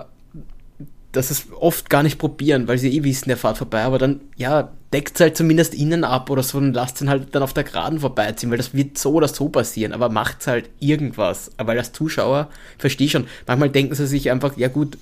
[1.12, 4.20] dass es oft gar nicht probieren, weil sie eh wissen, der fahrt vorbei, aber dann,
[4.36, 7.64] ja, deckt halt zumindest innen ab oder so und lasst ihn halt dann auf der
[7.64, 11.50] Geraden vorbeiziehen, weil das wird so oder so passieren, aber macht's halt irgendwas.
[11.58, 12.48] Weil als Zuschauer,
[12.78, 14.98] verstehe schon, manchmal denken sie sich einfach, ja gut,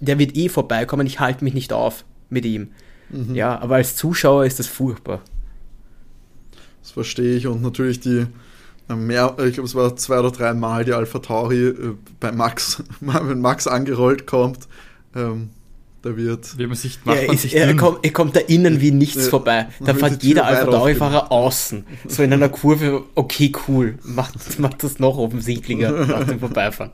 [0.00, 2.68] der wird eh vorbeikommen, ich halte mich nicht auf mit ihm.
[3.10, 3.34] Mhm.
[3.34, 5.20] Ja, aber als Zuschauer ist das furchtbar.
[6.82, 8.26] Das verstehe ich und natürlich die
[8.88, 12.32] äh, mehr, ich glaube es war zwei oder drei Mal die Alpha Tauri äh, bei
[12.32, 14.68] Max, wenn Max angerollt kommt,
[15.14, 15.50] ähm,
[16.02, 16.58] Da wird.
[16.58, 18.90] Wie man sich Ja, macht man ist, sich er, kommt, er kommt da innen wie
[18.90, 19.30] nichts Ja.
[19.30, 19.68] vorbei.
[19.80, 21.84] Da Man fährt jeder Alpha Tauri-Fahrer außen.
[22.08, 23.98] So in einer Kurve, okay, cool.
[24.02, 26.92] Macht, macht das noch offensichtlicher nach dem Vorbeifahren.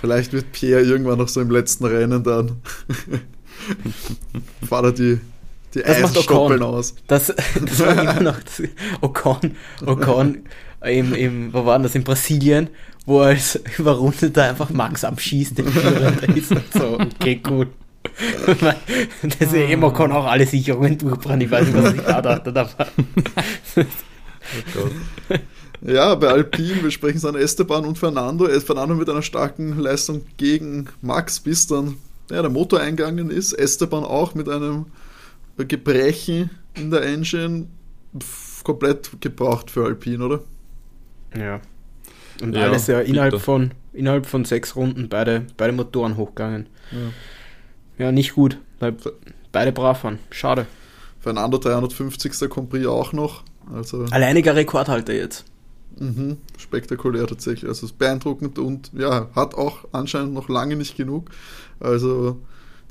[0.00, 2.56] Vielleicht wird Pierre irgendwann noch so im letzten Rennen dann.
[4.68, 5.20] fahrt er die,
[5.74, 6.74] die Das macht Eisstoppeln Ocon.
[6.74, 6.94] aus.
[7.06, 8.62] Das, das war immer noch das,
[9.00, 10.38] Ocon, Ocon
[10.84, 12.68] im, im, wo war denn das, in Brasilien,
[13.06, 17.68] wo er als Überrundeter einfach Max abschießt, den Führender ist und so, okay, cool.
[19.22, 22.20] Das ist ja eben Ocon auch alle Sicherungen durchbrannt, ich weiß nicht, was sich da
[22.20, 22.86] dachte, aber
[25.82, 28.48] Ja, bei Alpine, wir sprechen es an Esteban und Fernando.
[28.60, 31.96] Fernando mit einer starken Leistung gegen Max, bis dann
[32.30, 33.52] ja, der Motor eingegangen ist.
[33.52, 34.86] Esteban auch mit einem
[35.56, 37.66] Gebrechen in der Engine.
[38.18, 40.40] Pff, komplett gebraucht für Alpine, oder?
[41.36, 41.60] Ja.
[42.42, 43.44] Und Ja, alles ja innerhalb bitter.
[43.44, 46.66] von, innerhalb von sechs Runden beide, beide Motoren hochgegangen.
[46.92, 48.04] Ja.
[48.06, 48.58] Ja, nicht gut,
[49.52, 50.18] beide brav waren.
[50.30, 50.66] Schade.
[51.20, 52.48] Fernando 350.
[52.50, 53.42] Compris auch noch.
[53.74, 55.44] Also Alleiniger Rekordhalter jetzt.
[55.98, 57.64] mhm, spektakulär tatsächlich.
[57.68, 61.30] Also es ist beeindruckend und ja, hat auch anscheinend noch lange nicht genug.
[61.80, 62.38] Also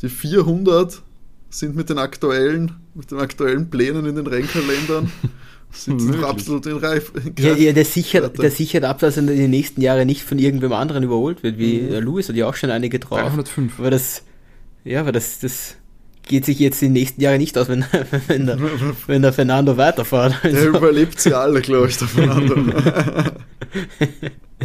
[0.02, 1.02] die 400
[1.50, 5.12] sind mit den aktuellen, mit den aktuellen Plänen in den Rennkalendern
[5.76, 6.24] sind Möglich.
[6.26, 7.12] absolut in Reif.
[7.40, 10.40] Ja, ja, der sichert, der sichert ab, dass er in den nächsten Jahren nicht von
[10.40, 11.90] irgendwem anderen überholt wird, wie Mhm.
[11.92, 13.20] der Lewis hat ja auch schon einige drauf.
[13.20, 13.80] 305.
[13.80, 14.24] Aber das,
[14.84, 15.76] ja, aber das, das
[16.28, 17.86] geht sich jetzt in den nächsten Jahren nicht aus, wenn,
[18.28, 18.58] wenn, der,
[19.08, 20.36] wenn der Fernando weiterfährt.
[20.44, 22.56] Der Also, überlebt sie alle, glaube ich, der Fernando.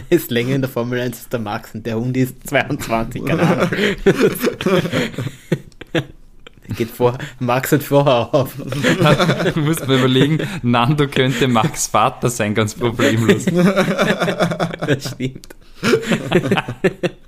[0.08, 3.42] ist länger in der Formel 1 als der Max und der Hund ist 22, keine
[3.42, 3.68] Ahnung.
[6.76, 8.54] Geht vor, Max hat vorher auf.
[9.54, 13.44] Du musst mir überlegen, Nando könnte Max Vater sein, ganz problemlos.
[13.44, 15.48] Das stimmt.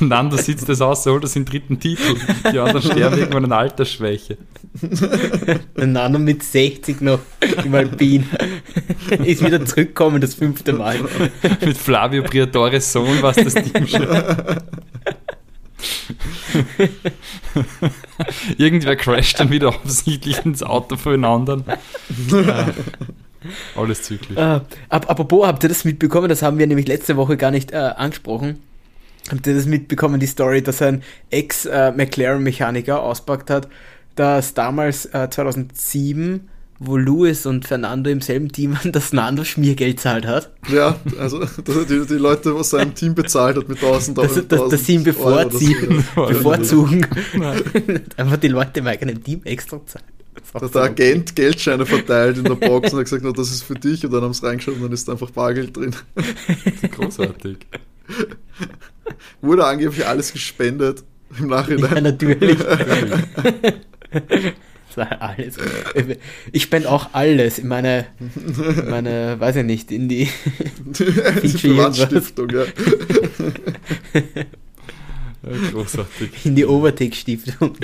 [0.00, 2.16] Nando sitzt das aus, so holt er seinen dritten Titel.
[2.52, 4.38] Die anderen sterben irgendwann an Altersschwäche.
[5.76, 7.20] Nano mit 60 noch
[7.64, 8.28] im Alpin.
[9.24, 10.98] Ist wieder zurückgekommen, das fünfte Mal.
[11.64, 14.08] Mit Flavio Briatores Sohn war es das Team schon.
[18.58, 21.64] Irgendwer crasht dann wieder offensichtlich ins Auto von den anderen.
[21.68, 21.76] Äh,
[23.76, 24.36] alles zyklisch.
[24.36, 26.28] Äh, ap apropos, habt ihr das mitbekommen?
[26.28, 28.60] Das haben wir nämlich letzte Woche gar nicht äh, angesprochen.
[29.30, 33.68] Habt ihr das mitbekommen, die Story, dass ein Ex-McLaren-Mechaniker auspackt hat,
[34.14, 36.48] dass damals äh, 2007,
[36.78, 40.50] wo Lewis und Fernando im selben Team waren, das Nando Schmiergeld zahlt hat?
[40.72, 44.68] ja, also dass die, die Leute, was sein Team bezahlt hat mit 1000 Dass, dass,
[44.70, 47.06] dass sie ihn 1000 Euro, bevorziehen, das- bevorzugen.
[47.34, 47.62] Nein.
[48.16, 50.04] Einfach die Leute im eigenen Team extra zahlen.
[50.52, 53.50] Da hat so der Agent Geldscheine verteilt in der Box und hat gesagt, na, das
[53.50, 55.94] ist für dich und dann haben sie reingeschaut und dann ist da einfach Bargeld drin.
[56.94, 57.56] Großartig.
[59.40, 61.02] Wurde angeblich alles gespendet
[61.38, 62.02] im Ja, Nachhinein.
[62.02, 62.58] natürlich.
[65.20, 65.56] Alles.
[66.52, 70.28] Ich spende auch alles in meine, in meine, weiß ich nicht, in die,
[70.86, 72.64] Die Fiji Privatstiftung, ja.
[75.70, 76.30] Großartig.
[76.44, 77.76] in die Overtake-Stiftung.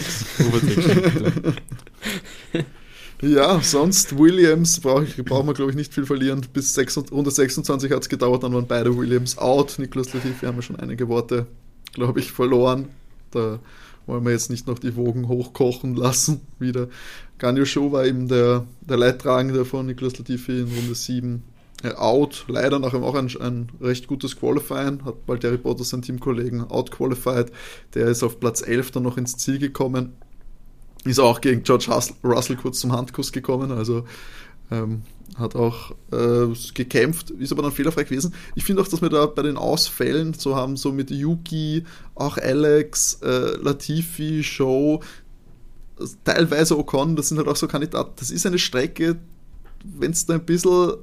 [3.21, 6.45] Ja, sonst Williams brauch ich, brauchen wir, glaube ich, nicht viel verlieren.
[6.53, 9.79] Bis 6, Runde 26 hat es gedauert, dann waren beide Williams out.
[9.79, 11.47] Niklas Latifi haben wir schon einige Worte,
[11.93, 12.89] glaube ich, verloren.
[13.31, 13.61] Da
[14.07, 16.89] wollen wir jetzt nicht noch die Wogen hochkochen lassen wieder.
[17.39, 21.43] Ganyo Show war eben der, der Leidtragende von Niklas Latifi in Runde 7
[21.83, 22.45] äh, out.
[22.49, 25.05] Leider nachher auch ein, ein recht gutes Qualifying.
[25.05, 27.51] Hat Valtteri Bottas seinen Teamkollegen outqualified.
[27.95, 30.13] Der ist auf Platz 11 dann noch ins Ziel gekommen.
[31.05, 31.91] Ist auch gegen George
[32.23, 34.05] Russell kurz zum Handkuss gekommen, also
[34.73, 35.03] ähm,
[35.37, 38.35] hat auch äh, gekämpft, ist aber dann fehlerfrei gewesen.
[38.55, 42.37] Ich finde auch, dass wir da bei den Ausfällen so haben, so mit Yuki, auch
[42.37, 45.01] Alex, äh, Latifi, Show,
[46.25, 48.13] teilweise Ocon, das sind halt auch so Kandidaten.
[48.17, 49.17] Das ist eine Strecke,
[49.85, 50.95] wenn du da ein bisschen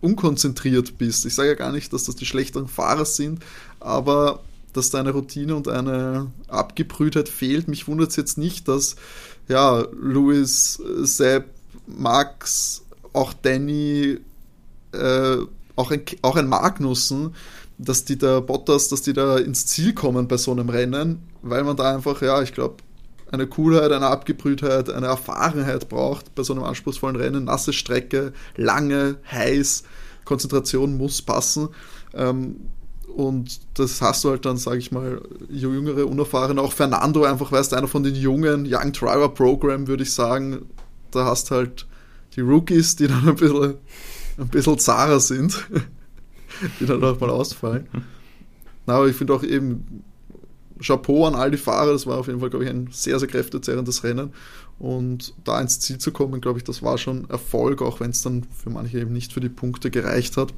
[0.00, 1.26] unkonzentriert bist.
[1.26, 3.44] Ich sage ja gar nicht, dass das die schlechteren Fahrer sind,
[3.80, 4.40] aber
[4.72, 7.66] dass da eine Routine und eine Abgebrühtheit fehlt.
[7.68, 8.96] Mich wundert es jetzt nicht, dass
[9.48, 11.46] ja, Louis, Sepp,
[11.86, 12.82] Max,
[13.16, 14.18] auch Danny,
[14.92, 15.36] äh,
[15.74, 17.34] auch, ein, auch ein Magnussen,
[17.78, 21.64] dass die da Bottas, dass die da ins Ziel kommen bei so einem Rennen, weil
[21.64, 22.76] man da einfach, ja, ich glaube,
[23.30, 27.44] eine Coolheit, eine Abgebrühtheit, eine Erfahrenheit braucht bei so einem anspruchsvollen Rennen.
[27.44, 29.82] Nasse Strecke, lange, heiß,
[30.24, 31.68] Konzentration muss passen.
[32.14, 32.56] Ähm,
[33.16, 36.60] und das hast du halt dann, sage ich mal, jüngere, unerfahrene.
[36.60, 40.66] Auch Fernando einfach, weißt einer von den jungen Young Driver Program, würde ich sagen.
[41.10, 41.86] Da hast halt
[42.36, 43.74] die Rookies, die dann ein bisschen,
[44.38, 45.66] ein bisschen zahrer sind,
[46.78, 47.88] die dann auch mal ausfallen.
[48.86, 50.04] Na, aber ich finde auch eben,
[50.80, 53.28] Chapeau an all die Fahrer, das war auf jeden Fall, glaube ich, ein sehr, sehr
[53.28, 54.32] kräftezehrendes Rennen.
[54.78, 58.22] Und da ins Ziel zu kommen, glaube ich, das war schon Erfolg, auch wenn es
[58.22, 60.52] dann für manche eben nicht für die Punkte gereicht hat.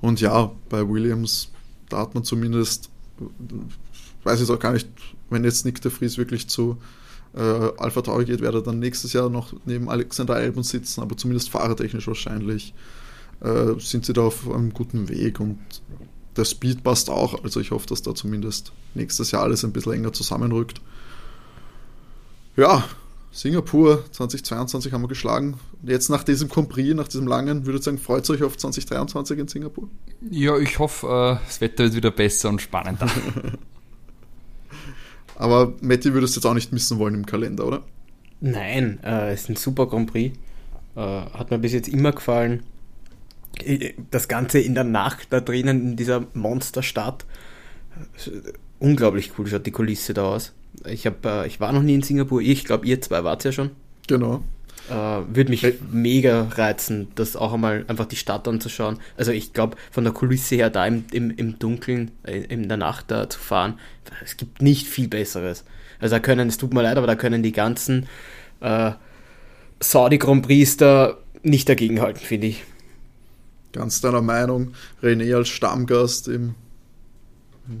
[0.00, 1.50] Und ja, bei Williams,
[1.90, 2.90] da hat man zumindest,
[4.24, 4.88] weiß ich auch gar nicht,
[5.28, 6.78] wenn jetzt Nick de Vries wirklich zu
[7.36, 11.16] äh, Alpha Tauri geht, werde er dann nächstes Jahr noch neben Alexander Albon sitzen, aber
[11.16, 12.74] zumindest fahrertechnisch wahrscheinlich
[13.40, 15.58] äh, sind sie da auf einem guten Weg und
[16.36, 17.42] der Speed passt auch.
[17.44, 20.80] Also ich hoffe, dass da zumindest nächstes Jahr alles ein bisschen enger zusammenrückt.
[22.56, 22.84] Ja,
[23.32, 25.58] Singapur 2022 haben wir geschlagen.
[25.82, 29.48] Jetzt nach diesem Compris, nach diesem langen, würde ich sagen, freut euch auf 2023 in
[29.48, 29.88] Singapur?
[30.30, 33.10] Ja, ich hoffe, äh, das Wetter wird wieder besser und spannender.
[35.36, 37.82] Aber Matti würdest du jetzt auch nicht missen wollen im Kalender, oder?
[38.40, 40.36] Nein, äh, ist ein super Grand Prix.
[40.96, 42.62] Äh, hat mir bis jetzt immer gefallen.
[44.10, 47.24] Das Ganze in der Nacht da drinnen, in dieser Monsterstadt.
[48.80, 50.52] Unglaublich cool schaut die Kulisse da aus.
[50.86, 52.40] Ich, hab, äh, ich war noch nie in Singapur.
[52.40, 53.70] Ich glaube, ihr zwei wart ja schon.
[54.08, 54.42] Genau.
[54.90, 55.78] Äh, Würde mich hey.
[55.90, 58.98] mega reizen, das auch einmal einfach die Stadt anzuschauen.
[59.16, 62.76] Also ich glaube, von der Kulisse her da im, im, im Dunkeln, äh, in der
[62.76, 63.78] Nacht da zu fahren,
[64.22, 65.64] es gibt nicht viel Besseres.
[66.00, 68.06] Also da können, es tut mir leid, aber da können die ganzen
[68.60, 68.92] äh,
[69.80, 72.64] Saudi Grand Prix da nicht dagegenhalten, finde ich.
[73.72, 76.54] Ganz deiner Meinung, René als Stammgast im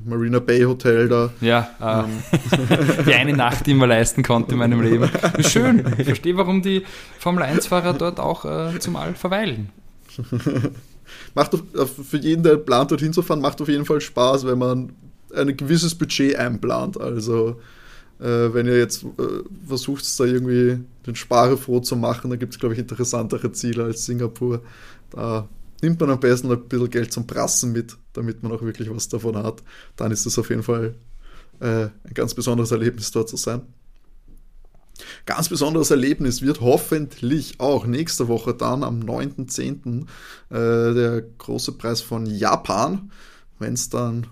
[0.04, 1.30] Marina Bay Hotel da.
[1.40, 5.10] Ja, äh, die eine Nacht, die ich mir leisten konnte in meinem Leben.
[5.40, 5.84] Schön.
[5.98, 6.84] Ich verstehe, warum die
[7.18, 9.70] Formel 1-Fahrer dort auch äh, zumal verweilen.
[11.34, 14.58] macht äh, für jeden, der plant, dorthin zu fahren, macht auf jeden Fall Spaß, wenn
[14.58, 14.92] man
[15.34, 17.00] ein gewisses Budget einplant.
[17.00, 17.60] Also
[18.20, 22.54] äh, wenn ihr jetzt äh, versucht, da irgendwie den Sparer froh zu machen, dann gibt
[22.54, 24.62] es, glaube ich, interessantere Ziele als Singapur.
[25.10, 25.48] Da
[25.82, 29.08] nimmt man am besten ein bisschen Geld zum Prassen mit, damit man auch wirklich was
[29.08, 29.62] davon hat.
[29.96, 30.94] Dann ist es auf jeden Fall
[31.60, 33.62] äh, ein ganz besonderes Erlebnis, dort zu sein.
[35.26, 40.02] Ganz besonderes Erlebnis wird hoffentlich auch nächste Woche dann am 9.10.
[40.50, 43.10] Äh, der große Preis von Japan,
[43.58, 44.26] wenn es dann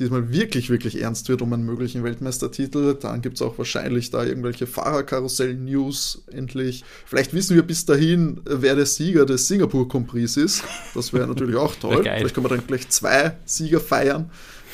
[0.00, 2.94] diesmal wirklich, wirklich ernst wird um einen möglichen Weltmeistertitel.
[2.94, 6.84] Dann gibt es auch wahrscheinlich da irgendwelche Fahrerkarussell-News endlich.
[7.06, 10.64] Vielleicht wissen wir bis dahin, wer der Sieger des Singapur Compris ist.
[10.94, 12.02] Das wäre natürlich auch toll.
[12.02, 14.30] Vielleicht können wir dann gleich zwei Sieger feiern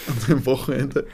[0.06, 1.06] an dem Wochenende.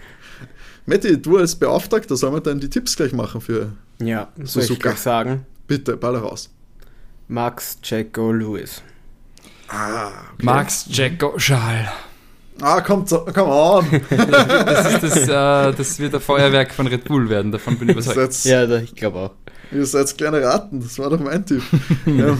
[0.84, 4.78] Matti, du als Beauftragter, sollen wir dann die Tipps gleich machen für Ja, soll ich
[4.78, 5.46] gleich sagen?
[5.66, 6.50] Bitte, baller raus.
[7.28, 8.82] Max, Jacko, Lewis.
[9.68, 10.44] Ah, okay.
[10.44, 11.90] Max, Jacko, Schal.
[12.60, 13.86] Ah, kommt, come on.
[14.10, 17.96] das, ist das, äh, das wird ein Feuerwerk von Red Bull werden, davon bin ich
[17.96, 18.32] überzeugt.
[18.32, 19.30] Seid, ja, ich glaube auch.
[19.72, 21.62] Ihr seid kleine Ratten, das war doch mein Tipp.
[22.06, 22.36] ja.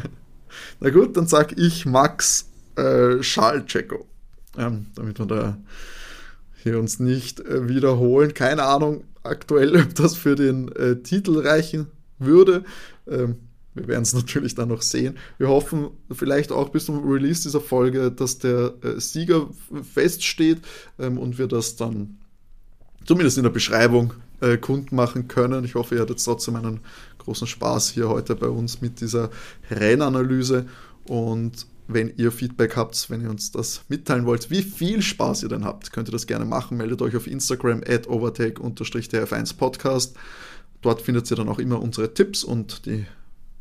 [0.80, 4.06] Na gut, dann sag ich Max äh, Schalceko.
[4.58, 5.58] Ähm, damit wir da
[6.62, 8.34] hier uns nicht äh, wiederholen.
[8.34, 11.86] Keine Ahnung aktuell, ob das für den äh, Titel reichen
[12.18, 12.64] würde.
[13.08, 13.36] Ähm,
[13.80, 15.16] wir werden es natürlich dann noch sehen.
[15.38, 19.48] Wir hoffen vielleicht auch bis zum Release dieser Folge, dass der äh, Sieger
[19.82, 20.58] feststeht
[20.98, 22.18] ähm, und wir das dann
[23.04, 25.64] zumindest in der Beschreibung äh, kundmachen können.
[25.64, 26.80] Ich hoffe, ihr hattet trotzdem einen
[27.18, 29.30] großen Spaß hier heute bei uns mit dieser
[29.70, 30.66] Rennanalyse.
[31.04, 35.48] Und wenn ihr Feedback habt, wenn ihr uns das mitteilen wollt, wie viel Spaß ihr
[35.48, 36.76] denn habt, könnt ihr das gerne machen.
[36.76, 40.14] Meldet euch auf Instagram at overtake-tf1podcast.
[40.82, 43.06] Dort findet ihr dann auch immer unsere Tipps und die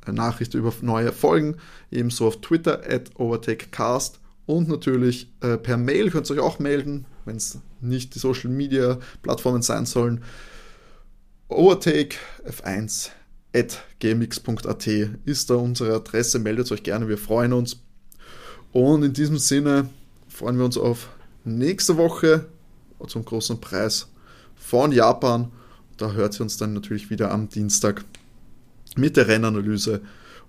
[0.07, 1.57] Nachricht über neue Folgen,
[1.91, 4.19] ebenso auf Twitter at overtakecast
[4.49, 8.49] und natürlich äh, per Mail könnt ihr euch auch melden, wenn es nicht die Social
[8.49, 10.23] Media Plattformen sein sollen.
[11.49, 12.15] Overtake
[12.47, 13.09] F1
[13.55, 14.87] at gmx.at
[15.25, 16.39] ist da unsere Adresse.
[16.39, 17.77] Meldet euch gerne, wir freuen uns.
[18.71, 19.89] Und in diesem Sinne
[20.27, 21.09] freuen wir uns auf
[21.43, 22.45] nächste Woche
[23.07, 24.07] zum großen Preis
[24.55, 25.51] von Japan.
[25.97, 28.03] Da hört ihr uns dann natürlich wieder am Dienstag
[28.97, 30.01] mit der Rennanalyse.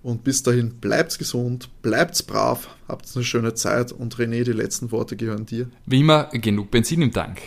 [0.03, 4.91] Und bis dahin bleibt's gesund, bleibt's brav, habt eine schöne Zeit und René, die letzten
[4.91, 5.69] Worte gehören dir.
[5.85, 7.39] Wie immer, genug Benzin im Tank.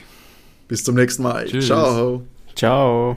[0.68, 1.46] Bis zum nächsten Mal.
[1.46, 1.66] Tschüss.
[1.66, 2.22] Ciao.
[2.54, 3.16] Ciao.